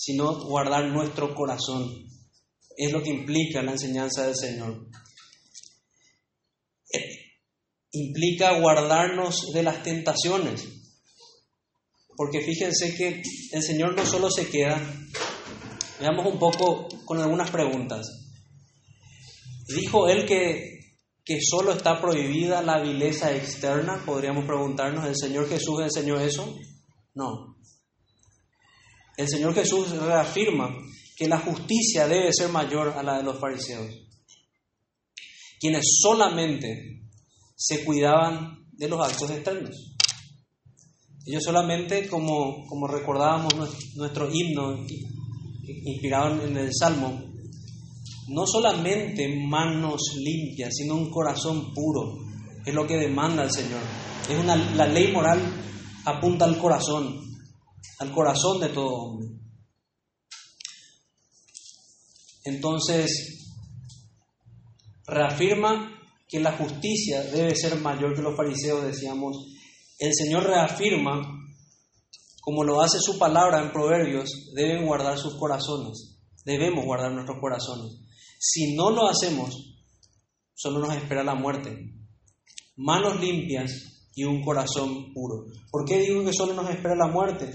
[0.00, 1.86] sino guardar nuestro corazón.
[2.74, 4.88] Es lo que implica la enseñanza del Señor.
[6.90, 7.36] Eh,
[7.92, 10.64] implica guardarnos de las tentaciones.
[12.16, 14.80] Porque fíjense que el Señor no solo se queda,
[16.00, 18.06] veamos un poco con algunas preguntas.
[19.76, 20.80] Dijo Él que,
[21.22, 26.56] que solo está prohibida la vileza externa, podríamos preguntarnos, ¿el Señor Jesús enseñó eso?
[27.14, 27.49] No.
[29.20, 30.74] El Señor Jesús reafirma
[31.14, 33.94] que la justicia debe ser mayor a la de los fariseos,
[35.60, 37.02] quienes solamente
[37.54, 39.94] se cuidaban de los actos externos.
[41.26, 43.52] Ellos solamente, como, como recordábamos
[43.94, 44.86] nuestro himno
[45.66, 47.22] inspirado en el Salmo,
[48.28, 52.16] no solamente manos limpias, sino un corazón puro,
[52.64, 53.82] es lo que demanda el Señor.
[54.30, 55.40] Es una, la ley moral
[56.06, 57.29] apunta al corazón,
[58.00, 59.28] al corazón de todo hombre.
[62.44, 63.46] Entonces,
[65.06, 69.36] reafirma que la justicia debe ser mayor que los fariseos, decíamos.
[69.98, 71.20] El Señor reafirma,
[72.40, 76.22] como lo hace su palabra en Proverbios, deben guardar sus corazones.
[76.46, 77.98] Debemos guardar nuestros corazones.
[78.38, 79.76] Si no lo hacemos,
[80.54, 81.76] solo nos espera la muerte.
[82.76, 85.44] Manos limpias y un corazón puro.
[85.70, 87.50] ¿Por qué digo que solo nos espera la muerte?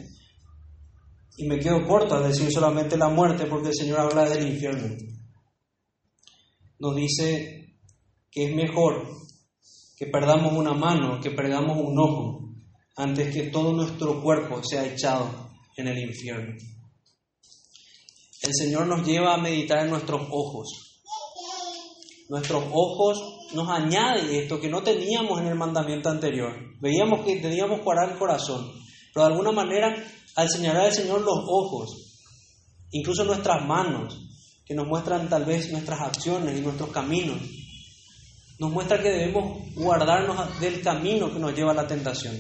[1.38, 4.96] Y me quedo corto al decir solamente la muerte porque el Señor habla del infierno.
[6.80, 7.78] Nos dice
[8.32, 9.08] que es mejor
[9.98, 12.46] que perdamos una mano, que perdamos un ojo,
[12.96, 16.56] antes que todo nuestro cuerpo sea echado en el infierno.
[18.42, 21.02] El Señor nos lleva a meditar en nuestros ojos.
[22.30, 23.18] Nuestros ojos
[23.54, 26.54] nos añade esto que no teníamos en el mandamiento anterior.
[26.80, 28.72] Veíamos que teníamos guardar el corazón,
[29.14, 29.96] pero de alguna manera
[30.36, 32.20] al señalar al Señor los ojos,
[32.92, 34.22] incluso nuestras manos,
[34.66, 37.40] que nos muestran tal vez nuestras acciones y nuestros caminos,
[38.60, 42.36] nos muestra que debemos guardarnos del camino que nos lleva a la tentación.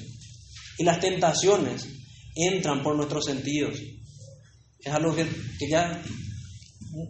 [0.77, 1.87] Y las tentaciones
[2.35, 3.79] entran por nuestros sentidos,
[4.85, 5.25] es algo que,
[5.67, 6.01] ya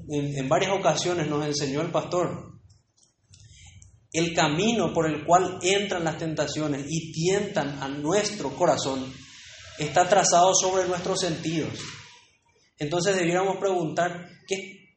[0.09, 2.53] en, varias ocasiones nos enseñó el pastor.
[4.13, 9.13] El camino por el cual entran las tentaciones y tientan a nuestro corazón
[9.79, 11.79] está trazado sobre nuestros sentidos.
[12.77, 14.95] Entonces debiéramos preguntar, ¿qué?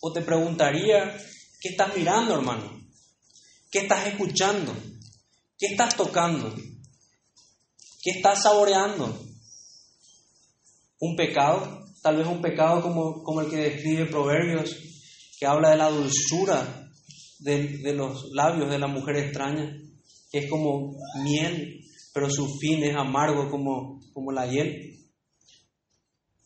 [0.00, 1.16] O te preguntaría,
[1.60, 2.80] ¿qué estás mirando, hermano?
[3.70, 4.74] ¿Qué estás escuchando?
[5.58, 6.54] ¿Qué estás tocando?
[8.02, 9.18] ¿Qué estás saboreando?
[10.98, 11.86] ¿Un pecado?
[12.06, 14.76] tal vez un pecado como, como el que describe Proverbios,
[15.40, 16.88] que habla de la dulzura
[17.40, 19.76] de, los labios de la mujer extraña,
[20.30, 21.80] que es como miel,
[22.16, 25.04] pero su fin es amargo como, como la hiel.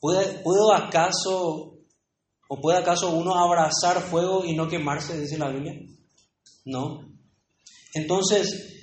[0.00, 1.78] ¿Puede, ¿Puedo acaso,
[2.48, 5.80] o puede acaso uno abrazar fuego y no quemarse, dice la Biblia?
[6.64, 7.08] No.
[7.94, 8.82] Entonces,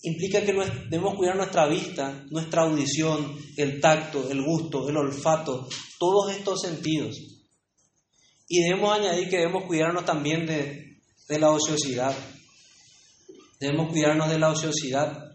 [0.00, 0.54] implica que
[0.88, 7.18] debemos cuidar nuestra vista, nuestra audición, el tacto, el gusto, el olfato, todos estos sentidos.
[8.48, 11.02] Y debemos añadir que debemos cuidarnos también de,
[11.38, 12.16] la ociosidad.
[13.60, 15.25] Debemos cuidarnos de la ociosidad,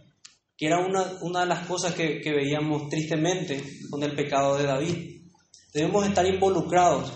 [0.62, 4.66] que era una, una de las cosas que, que veíamos tristemente con el pecado de
[4.66, 5.24] David.
[5.74, 7.12] Debemos estar involucrados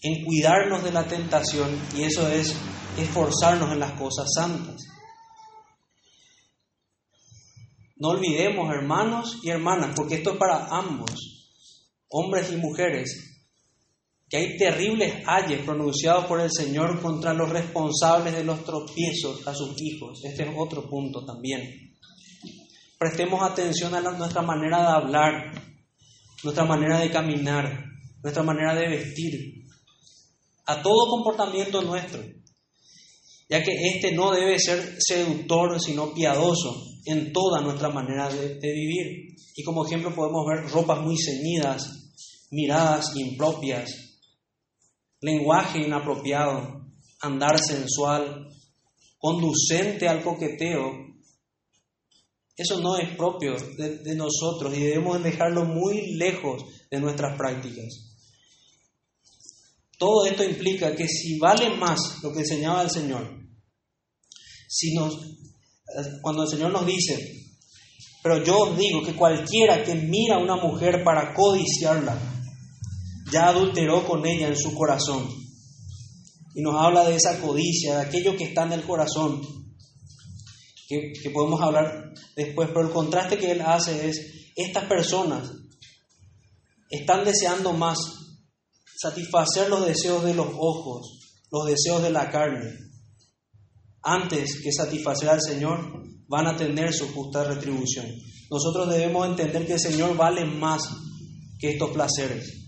[0.00, 2.56] en cuidarnos de la tentación y eso es
[2.96, 4.82] esforzarnos en las cosas santas.
[7.96, 11.52] No olvidemos, hermanos y hermanas, porque esto es para ambos,
[12.08, 13.42] hombres y mujeres,
[14.26, 19.54] que hay terribles ayes pronunciados por el Señor contra los responsables de los tropiezos a
[19.54, 20.24] sus hijos.
[20.24, 21.83] Este es otro punto también.
[23.04, 25.52] Prestemos atención a nuestra manera de hablar,
[26.42, 27.84] nuestra manera de caminar,
[28.22, 29.66] nuestra manera de vestir,
[30.64, 32.22] a todo comportamiento nuestro,
[33.50, 39.36] ya que este no debe ser seductor, sino piadoso en toda nuestra manera de, vivir.
[39.54, 42.14] Y como ejemplo podemos ver ropas muy ceñidas,
[42.52, 43.90] miradas impropias,
[45.20, 46.86] lenguaje inapropiado,
[47.20, 48.48] andar sensual,
[49.18, 51.03] conducente al coqueteo.
[52.56, 58.14] Eso no es propio de, nosotros y debemos dejarlo muy lejos de nuestras prácticas.
[59.98, 63.28] Todo esto implica que si vale más lo que enseñaba el Señor,
[64.68, 65.18] si nos
[66.22, 67.44] cuando el Señor nos dice,
[68.22, 72.18] pero yo os digo que cualquiera que mira a una mujer para codiciarla,
[73.30, 75.28] ya adulteró con ella en su corazón.
[76.56, 79.42] y nos habla de esa codicia, de aquello que está en el corazón,
[81.22, 85.50] que, podemos hablar después, pero el contraste que él hace es, estas personas
[86.90, 87.98] están deseando más
[88.96, 91.18] satisfacer los deseos de los ojos,
[91.50, 92.70] los deseos de la carne,
[94.02, 98.06] antes que satisfacer al Señor, van a tener su justa retribución.
[98.50, 100.88] Nosotros debemos entender que el Señor vale más
[101.58, 102.64] que estos placeres.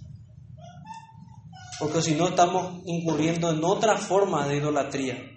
[1.79, 5.36] Porque si no estamos incurriendo en otra forma de idolatría.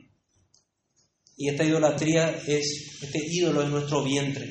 [1.41, 4.45] Y esta idolatría es, este ídolo es nuestro vientre.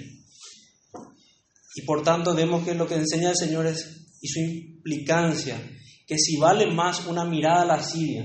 [1.74, 5.60] Y por tanto vemos que lo que enseña el Señor es, y su implicancia,
[6.06, 8.24] que si vale más una mirada lascivia,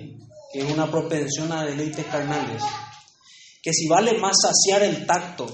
[0.54, 2.64] que una propensión a deleites carnales,
[3.62, 5.54] que si vale más saciar el tacto,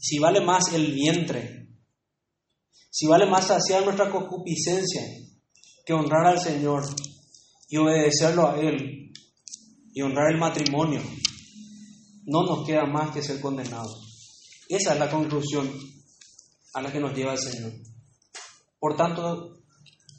[0.00, 1.76] si vale más el vientre,
[2.90, 5.02] si vale más saciar nuestra concupiscencia
[5.84, 6.84] que honrar al Señor
[7.68, 9.05] y obedecerlo a Él
[9.96, 11.00] y honrar el matrimonio,
[12.26, 14.60] no nos queda más que ser condenados.
[14.68, 15.72] Esa es la conclusión
[16.74, 17.72] a la que nos lleva el Señor.
[18.78, 19.56] Por tanto,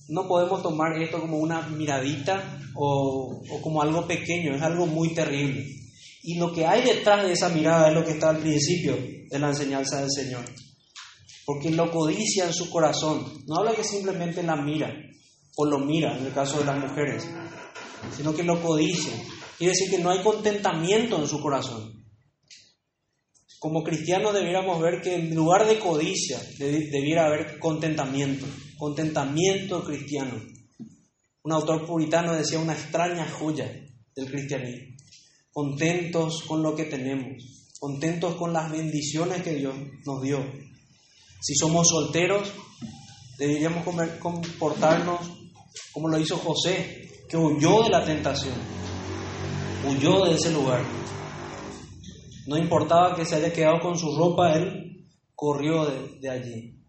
[0.10, 5.64] no podemos tomar esto como una miradita o, como algo pequeño, es algo muy terrible.
[6.24, 8.98] Y lo que hay detrás de esa mirada es lo que está al principio
[9.30, 10.44] de la enseñanza del Señor.
[11.46, 13.44] Porque lo codicia en su corazón.
[13.46, 14.92] No habla que simplemente la mira
[15.56, 17.30] o lo mira en el caso de las mujeres,
[18.16, 19.14] sino que lo codicia.
[19.58, 22.06] Quiere decir que no hay contentamiento en su corazón.
[23.60, 28.46] Como cristianos debiéramos ver que en lugar de codicia debiera haber contentamiento,
[28.78, 30.40] contentamiento cristiano.
[31.44, 33.72] Un autor puritano decía una extraña joya
[34.16, 34.96] del cristianismo.
[35.52, 40.46] Contentos con lo que tenemos, contentos con las bendiciones que Dios nos dio.
[41.42, 42.52] Si somos solteros,
[43.40, 43.84] deberíamos
[44.20, 45.20] comportarnos
[45.94, 48.54] como lo hizo José, que huyó de la tentación,
[49.88, 50.84] huyó de ese lugar.
[52.48, 56.82] No importaba que se haya quedado con su ropa, él corrió de, allí.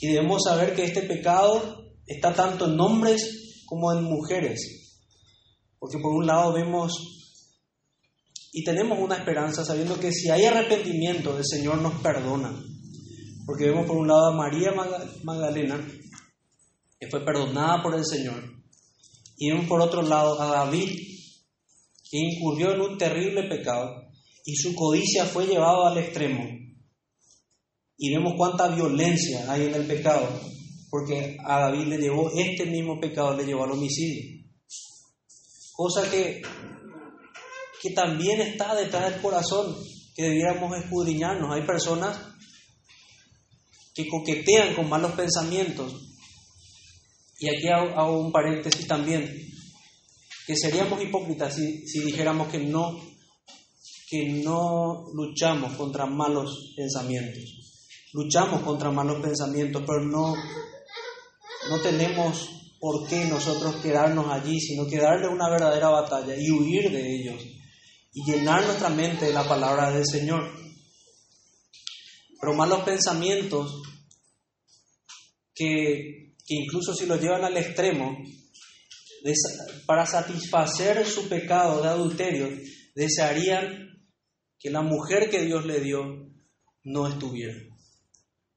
[0.00, 4.94] Y debemos saber que este pecado está tanto en hombres como en mujeres.
[5.78, 6.92] Porque por un lado vemos
[8.52, 12.52] y tenemos una esperanza sabiendo que si hay arrepentimiento, el Señor nos perdona.
[13.46, 14.72] Porque vemos por un lado a María
[15.24, 15.80] Magdalena,
[17.00, 18.42] que fue perdonada por el Señor.
[19.36, 21.11] Y vemos por otro lado a David,
[22.12, 24.04] que incurrió en un terrible pecado
[24.44, 26.44] y su codicia fue llevado al extremo
[27.96, 30.28] y vemos cuánta violencia hay en el pecado,
[30.90, 34.44] porque a David le llevó este mismo pecado, le llevó al homicidio.
[35.72, 36.42] Cosa que,
[37.80, 39.74] que también está detrás del corazón,
[40.14, 41.54] que debiéramos escudriñarnos.
[41.54, 42.18] Hay personas
[43.94, 45.94] que coquetean con malos pensamientos.
[47.38, 49.32] Y aquí hago, un paréntesis también,
[50.56, 53.00] seríamos hipócritas si, si dijéramos que no,
[54.08, 57.62] que no luchamos contra malos pensamientos
[58.12, 60.34] luchamos contra malos pensamientos, pero no,
[61.68, 62.48] no tenemos
[62.78, 67.42] por qué nosotros quedarnos allí, sino que darle una verdadera batalla y huir de ellos
[68.14, 70.52] y llenar nuestra mente de la palabra del Señor.
[72.40, 73.82] Pero malos pensamientos
[75.54, 78.18] que, que incluso si los llevan al extremo,
[79.86, 82.48] para satisfacer su pecado de adulterio,
[82.94, 83.90] desearían
[84.58, 86.30] que la mujer que Dios le dio
[86.84, 87.58] no estuviera.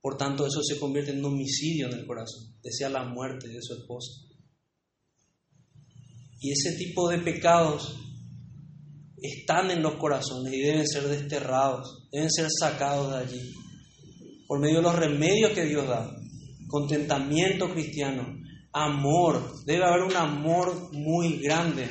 [0.01, 2.55] Por tanto, eso se convierte en un homicidio en el corazón.
[2.61, 4.11] Desea la muerte de su esposa.
[6.39, 7.95] Y ese tipo de pecados
[9.19, 13.53] están en los corazones y deben ser desterrados, deben ser sacados de allí.
[14.47, 16.15] Por medio de los remedios que Dios da.
[16.67, 18.27] Contentamiento cristiano,
[18.75, 19.63] amor.
[19.65, 21.87] Debe haber un amor muy grande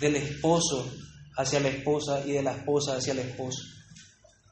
[0.00, 0.90] del esposo
[1.36, 3.62] hacia la esposa y de la esposa hacia el esposo.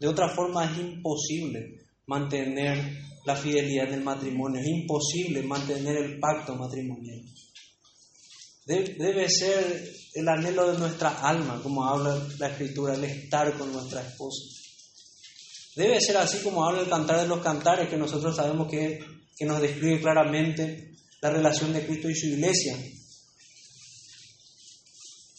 [0.01, 6.55] De otra forma es imposible mantener la fidelidad del matrimonio, es imposible mantener el pacto
[6.55, 7.21] matrimonial.
[8.65, 14.03] Debe ser el anhelo de nuestra alma, como habla la escritura, el estar con nuestra
[14.03, 14.43] esposa.
[15.75, 19.01] Debe ser así como habla el cantar de los cantares, que nosotros sabemos que,
[19.37, 20.92] que nos describe claramente
[21.23, 22.77] la relación de Cristo y su iglesia.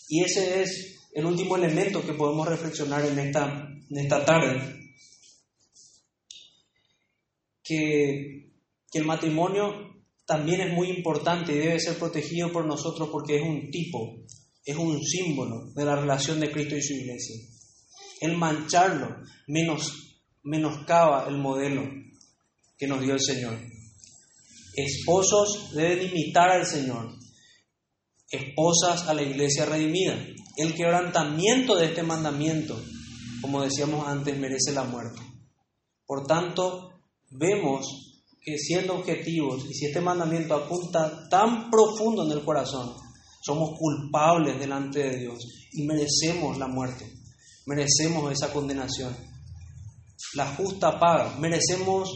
[0.08, 4.84] Y ese es el último elemento que podemos reflexionar en esta, en esta tarde
[7.64, 8.52] que,
[8.94, 13.72] el matrimonio también es muy importante y debe ser protegido por nosotros porque es un
[13.72, 14.24] tipo,
[14.64, 17.36] es un símbolo de la relación de Cristo y su iglesia.
[18.22, 19.18] El mancharlo
[19.48, 21.90] menos, menoscaba el modelo
[22.78, 23.73] que nos dio el Señor.
[24.76, 27.24] Esposos deben imitar al Señor
[28.34, 30.18] esposas a la iglesia redimida.
[30.58, 32.82] El quebrantamiento de este mandamiento,
[33.42, 35.22] como decíamos antes, merece la muerte.
[36.06, 36.90] Por tanto,
[37.30, 37.86] vemos
[38.42, 42.94] que siendo objetivos, y si este mandamiento apunta tan profundo en el corazón,
[43.42, 45.38] somos culpables delante de Dios
[45.72, 47.06] y merecemos la muerte,
[47.68, 49.16] merecemos esa condenación.
[50.36, 52.10] La justa paga, merecemos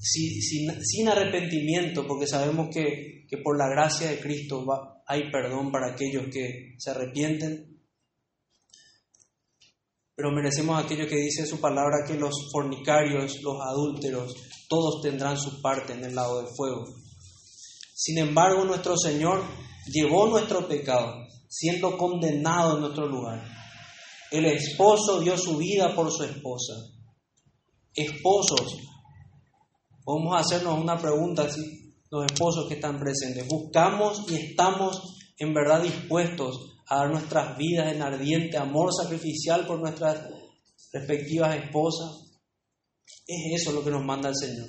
[0.00, 4.64] sin, arrepentimiento, porque sabemos que, por la gracia de Cristo
[5.06, 7.70] hay perdón para aquellos que se arrepienten,
[10.16, 14.34] pero merecemos aquello que dice su palabra, que los fornicarios, los adúlteros,
[14.68, 16.84] todos tendrán su parte en el lado del fuego.
[17.94, 19.42] Sin embargo, nuestro Señor
[19.86, 23.42] llevó nuestro pecado, siendo condenado en nuestro lugar.
[24.30, 26.74] El esposo dio su vida por su esposa.
[27.94, 28.76] Esposos,
[30.06, 31.48] a hacernos una pregunta,
[32.10, 33.46] los esposos que están presentes.
[33.48, 39.78] ¿Buscamos y estamos en verdad dispuestos a dar nuestras vidas en ardiente amor sacrificial por
[39.78, 40.28] nuestras
[40.92, 42.42] respectivas esposas.
[43.26, 44.68] Es eso lo que nos manda el Señor.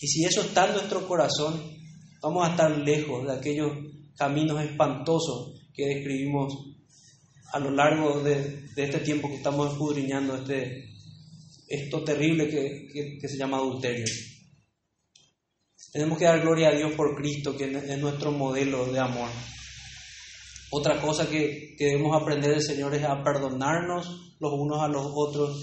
[0.00, 1.60] Y si eso está en nuestro corazón,
[2.22, 3.72] vamos a estar lejos de aquellos
[4.16, 6.54] caminos espantosos que describimos
[7.52, 10.90] a lo largo de, este tiempo que estamos escudriñando este,
[11.68, 14.04] esto terrible que, que se llama adulterio.
[15.96, 19.30] Tenemos que dar gloria a Dios por Cristo, que es nuestro modelo de amor.
[20.70, 25.58] Otra cosa que, debemos aprender del Señor es a perdonarnos los unos a los otros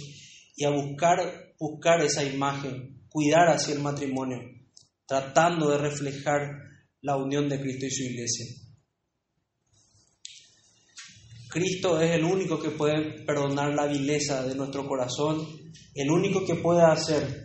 [0.55, 4.39] y a buscar, buscar esa imagen, cuidar hacia el matrimonio,
[5.05, 6.49] tratando de reflejar
[7.01, 8.45] la unión de Cristo y su iglesia.
[11.47, 15.45] Cristo es el único que puede perdonar la vileza de nuestro corazón,
[15.93, 17.42] el único que puede hacer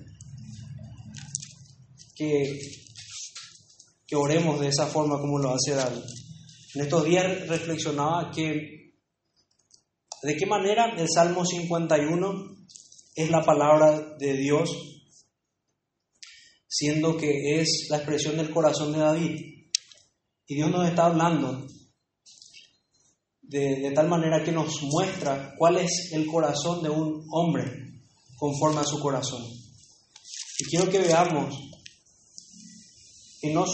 [2.19, 2.59] que,
[4.07, 6.03] que oremos de esa forma como lo hace David.
[6.75, 8.93] En estos días reflexionaba que
[10.23, 12.57] de qué manera el Salmo 51
[13.15, 14.71] es la palabra de Dios,
[16.67, 19.41] siendo que es la expresión del corazón de David.
[20.47, 21.67] Y Dios nos está hablando
[23.43, 27.65] de, de, tal manera que nos muestra cuál es el corazón de un hombre
[28.37, 29.43] conforme a su corazón.
[30.59, 31.68] Y quiero que veamos
[33.41, 33.65] que no,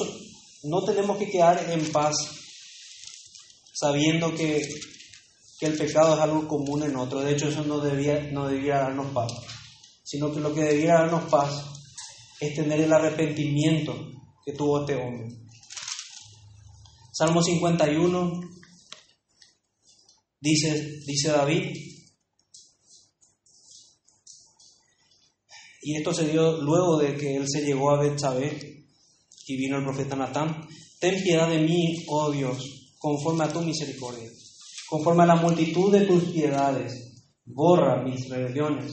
[0.64, 2.14] no tenemos que quedar en paz
[3.74, 4.62] sabiendo que,
[5.60, 7.24] el pecado es algo común en otros.
[7.24, 9.32] De hecho, eso no debía, no darnos paz,
[10.02, 11.54] sino que lo que debía darnos paz
[12.38, 13.96] es tener el arrepentimiento
[14.44, 15.34] que tuvo este hombre.
[17.12, 18.40] Salmo 51
[20.38, 21.74] dice, dice David,
[25.80, 28.83] y esto se dio luego de que él se llegó a Betsabé
[29.46, 30.66] y vino el profeta Natán,
[31.00, 34.30] ten piedad de mí, oh Dios, conforme a tu misericordia.
[34.88, 37.14] Conforme a la multitud de tus piedades,
[37.44, 38.92] borra mis rebeliones.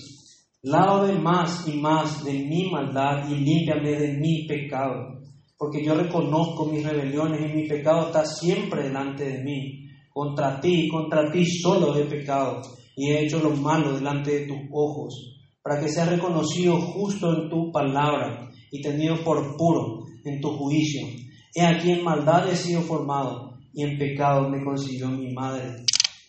[0.64, 5.22] Lávame más y más de mi maldad y límpiame de mi pecado.
[5.58, 9.86] Porque yo reconozco mis rebeliones y mi pecado está siempre delante de mí.
[10.10, 12.62] Contra ti, contra ti solo he pecado
[12.96, 17.50] y he hecho lo malo delante de tus ojos, para que seas reconocido justo en
[17.50, 21.08] tu palabra y tenido por puro en tu juicio.
[21.54, 25.84] He aquí en maldad he sido formado y en pecado me consiguió mi madre.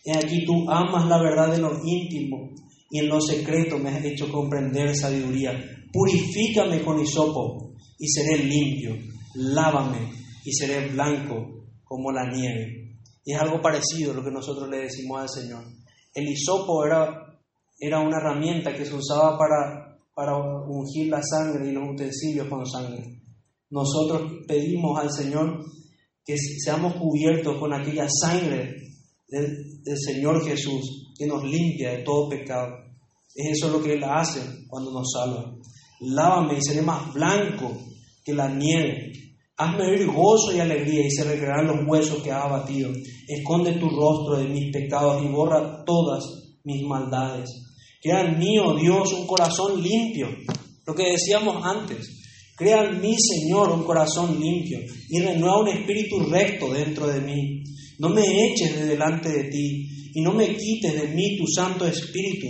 [0.05, 2.49] He aquí tú amas la verdad de lo íntimo
[2.89, 5.51] y en lo secreto me has hecho comprender sabiduría.
[5.91, 8.95] Purifícame con hisopo y seré limpio.
[9.35, 10.09] Lávame
[10.43, 12.99] y seré blanco como la nieve.
[13.25, 15.63] Y es algo parecido a lo que nosotros le decimos al Señor.
[16.13, 17.39] El hisopo era,
[17.79, 20.35] era una herramienta que se usaba para, para
[20.67, 23.22] ungir la sangre y los utensilios con sangre.
[23.73, 25.65] Nosotros pedimos al Señor
[26.23, 28.75] que seamos cubiertos con aquella sangre
[29.27, 32.71] del, Señor Jesús que nos limpia de todo pecado.
[33.33, 35.55] Es eso lo que Él hace cuando nos salva.
[36.01, 37.75] Lávame y seré más blanco
[38.23, 39.11] que la nieve.
[39.57, 42.91] Hazme oír gozo y alegría y se recrearán los huesos que has abatido.
[43.27, 46.23] Esconde tu rostro de mis pecados y borra todas
[46.63, 47.49] mis maldades.
[48.03, 50.27] Crea en mí, oh Dios, un corazón limpio.
[50.85, 52.22] Lo que decíamos antes.
[52.55, 54.79] Crea en mí, Señor, un corazón limpio
[55.09, 57.63] y renueva un espíritu recto dentro de mí.
[57.97, 61.87] No me eches de delante de ti y no me quites de mí tu Santo
[61.87, 62.47] Espíritu.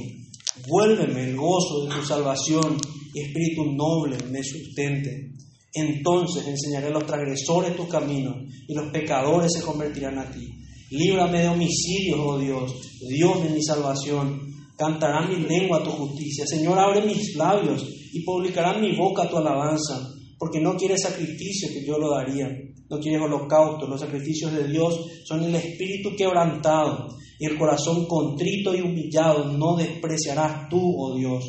[0.67, 2.77] Vuélveme el gozo de tu salvación
[3.13, 5.31] y espíritu noble me sustente.
[5.73, 8.35] Entonces enseñaré a los transgresores tu camino
[8.67, 10.49] y los pecadores se convertirán a ti.
[10.91, 12.73] Líbrame de homicidios, oh Dios,
[13.07, 14.39] Dios de mi salvación.
[14.77, 16.45] Cantará mi lengua tu justicia.
[16.45, 17.83] Señor, abre mis labios
[18.13, 22.49] y publicará mi boca tu alabanza porque no quiere sacrificio que yo lo daría,
[22.89, 27.07] no quieres holocausto, los sacrificios de Dios son el espíritu quebrantado
[27.39, 31.45] y el corazón contrito y humillado, no despreciarás tú, oh Dios.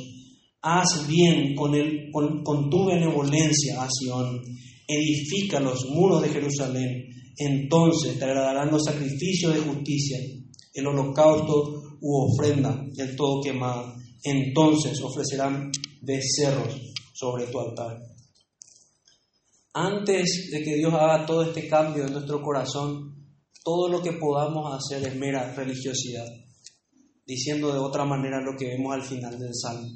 [0.63, 4.41] Haz bien con, el, con, tu benevolencia a Sión,
[4.87, 7.05] edifica los muros de Jerusalén,
[7.37, 10.19] entonces te agradarán los sacrificios de justicia,
[10.73, 13.93] el holocausto u ofrenda del todo quemado,
[14.23, 15.71] entonces ofrecerán
[16.05, 16.75] becerros
[17.15, 17.97] sobre tu altar.
[19.73, 23.15] Antes de que Dios haga todo este cambio en nuestro corazón,
[23.65, 26.27] todo lo que podamos hacer es mera religiosidad,
[27.27, 29.89] diciendo de otra manera lo que vemos al final del Salmo.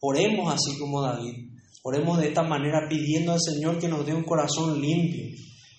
[0.00, 1.34] Oremos así como David,
[1.82, 5.24] oremos de esta manera pidiendo al Señor que nos dé un corazón limpio,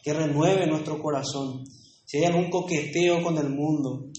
[0.03, 1.63] que renueve nuestro corazón.
[2.05, 4.09] Si hay algún coqueteo con el mundo,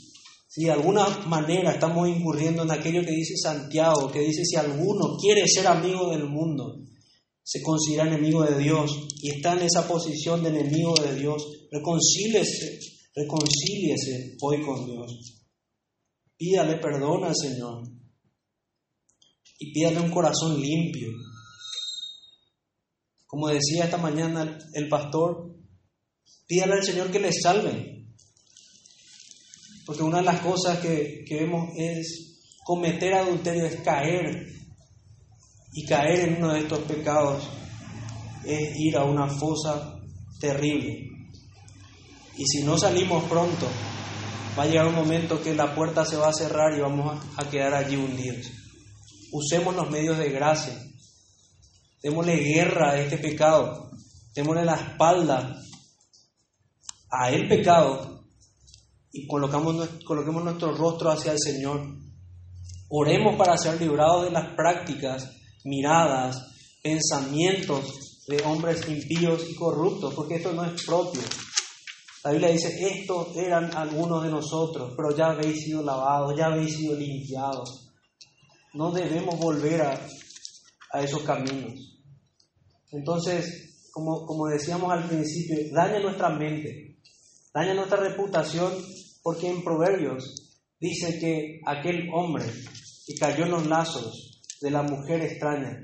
[0.54, 5.16] si de alguna manera estamos incurriendo en aquello que dice Santiago, que dice si alguno
[5.18, 6.78] quiere ser amigo del mundo,
[7.42, 8.90] se considera enemigo de Dios
[9.22, 12.80] y está en esa posición de enemigo de Dios, reconcíliese,
[13.14, 15.42] reconcíliese hoy con Dios.
[16.36, 17.84] Pídale perdón al Señor
[19.58, 21.12] y pídale un corazón limpio.
[23.26, 25.56] Como decía esta mañana el pastor,
[26.46, 28.01] pídale al Señor que le salve.
[29.92, 34.46] Porque una de las cosas que, que vemos es cometer adulterio, es caer
[35.70, 37.46] y caer en uno de estos pecados
[38.42, 40.00] es ir a una fosa
[40.40, 41.10] terrible.
[42.38, 43.68] Y si no salimos pronto,
[44.58, 47.50] va a llegar un momento que la puerta se va a cerrar y vamos a
[47.50, 48.50] quedar allí hundidos.
[49.30, 50.74] Usemos los medios de gracia.
[52.02, 53.90] Démosle guerra a este pecado.
[54.34, 55.62] Démosle la espalda
[57.10, 58.11] a el pecado
[59.12, 61.86] y colocamos, coloquemos nuestro rostro hacia el Señor.
[62.88, 65.30] Oremos para ser librados de las prácticas
[65.64, 66.36] miradas,
[66.82, 71.22] pensamientos de hombres impíos y corruptos, porque esto no es propio.
[72.24, 76.76] La Biblia dice, estos eran algunos de nosotros, pero ya habéis sido lavados, ya habéis
[76.76, 77.92] sido limpiados.
[78.74, 80.06] No debemos volver a,
[80.92, 81.72] a esos caminos.
[82.92, 86.91] Entonces, como, como decíamos al principio, daña nuestra mente,
[87.52, 88.72] daña nuestra reputación,
[89.22, 92.44] porque en Proverbios dice que aquel hombre
[93.06, 95.78] que cayó en los lazos de la mujer extraña.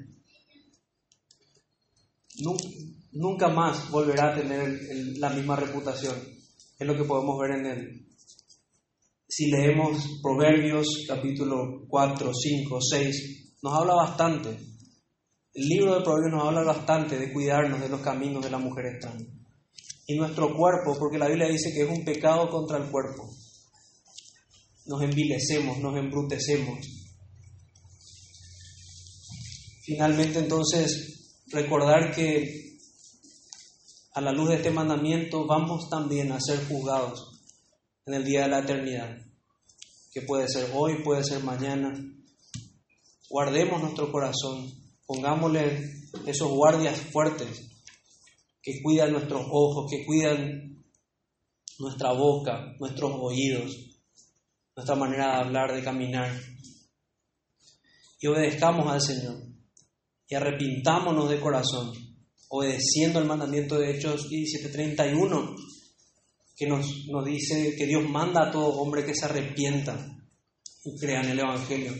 [3.12, 4.78] Nunca más volverá a tener
[5.18, 6.16] la misma reputación.
[6.78, 8.06] Es lo que podemos ver en él.
[9.26, 14.50] Si leemos Proverbios capítulo 4, 5, 6, nos habla bastante.
[15.52, 18.86] El libro de Proverbios nos habla bastante de cuidarnos de los caminos de la mujer
[18.86, 19.26] extraña.
[20.08, 23.30] Y nuestro cuerpo, porque la Biblia dice que es un pecado contra el cuerpo.
[24.86, 26.78] Nos envilecemos, nos embrutecemos,
[29.88, 32.76] Finalmente entonces recordar que
[34.12, 37.40] a la luz de este mandamiento vamos también a ser juzgados
[38.04, 39.16] en el día de la eternidad,
[40.12, 41.94] que puede ser hoy, puede ser mañana.
[43.30, 44.70] Guardemos nuestro corazón,
[45.06, 45.80] pongámosle
[46.26, 47.67] esos guardias fuertes
[48.62, 50.84] que cuidan nuestros ojos, que cuidan
[51.78, 53.76] nuestra boca, nuestros oídos,
[54.76, 56.30] nuestra manera de hablar, de caminar.
[58.20, 59.36] Y obedezcamos al Señor
[60.28, 61.92] y arrepintámonos de corazón,
[62.48, 65.54] obedeciendo el mandamiento de Hechos 17:31,
[66.56, 69.96] que nos, nos dice que Dios manda a todo hombre que se arrepienta
[70.84, 71.94] y crea en el Evangelio.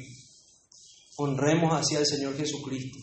[1.17, 2.99] Honremos hacia el Señor Jesucristo.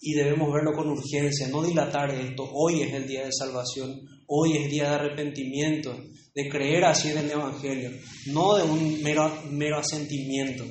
[0.00, 2.48] Y debemos verlo con urgencia, no dilatar esto.
[2.52, 5.94] Hoy es el día de salvación, hoy es el día de arrepentimiento,
[6.34, 7.90] de creer así en el Evangelio,
[8.26, 10.64] no de un mero, mero asentimiento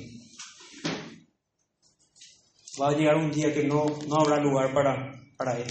[2.80, 5.70] va a llegar un día que no, no habrá lugar para, para él.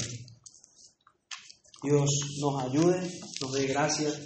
[1.81, 2.09] Dios
[2.41, 2.99] nos ayude,
[3.41, 4.19] nos dé gracias,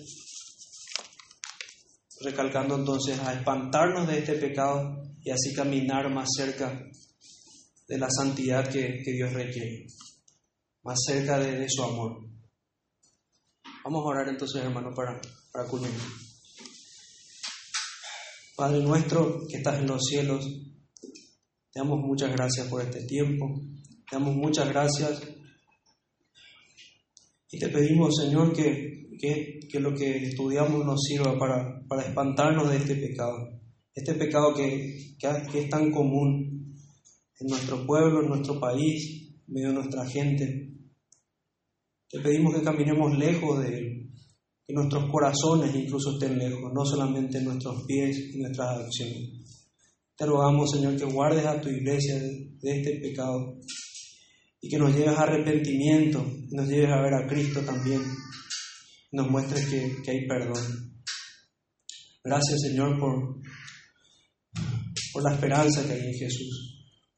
[2.22, 6.84] recalcando entonces a espantarnos de este pecado y así caminar más cerca
[7.94, 9.86] de la santidad que, Dios requiere,
[10.82, 12.28] más cerca de, su amor.
[13.84, 15.22] Vamos a orar entonces, hermano, para,
[15.52, 16.00] para culminar.
[18.58, 20.44] Padre nuestro que estás en los cielos,
[21.72, 23.62] te damos muchas gracias por este tiempo.
[24.10, 25.22] Te damos muchas gracias.
[27.52, 32.78] Y te pedimos, Señor, que, que, lo que estudiamos nos sirva para, para, espantarnos de
[32.78, 33.38] este pecado.
[33.94, 36.63] Este pecado que, que, es tan común
[37.44, 40.70] en nuestro pueblo, en nuestro país, en medio de nuestra gente.
[42.10, 44.14] Te pedimos que caminemos lejos de él,
[44.66, 49.60] que nuestros corazones incluso estén lejos, no solamente nuestros pies y nuestras acciones.
[50.16, 53.60] Te rogamos, Señor, que guardes a tu iglesia de, este pecado
[54.62, 58.02] y que nos lleves a arrepentimiento, y nos lleves a ver a Cristo también,
[59.12, 60.94] nos muestres que, que hay perdón.
[62.24, 63.42] Gracias Señor por,
[65.12, 66.73] por la esperanza que hay en Jesús.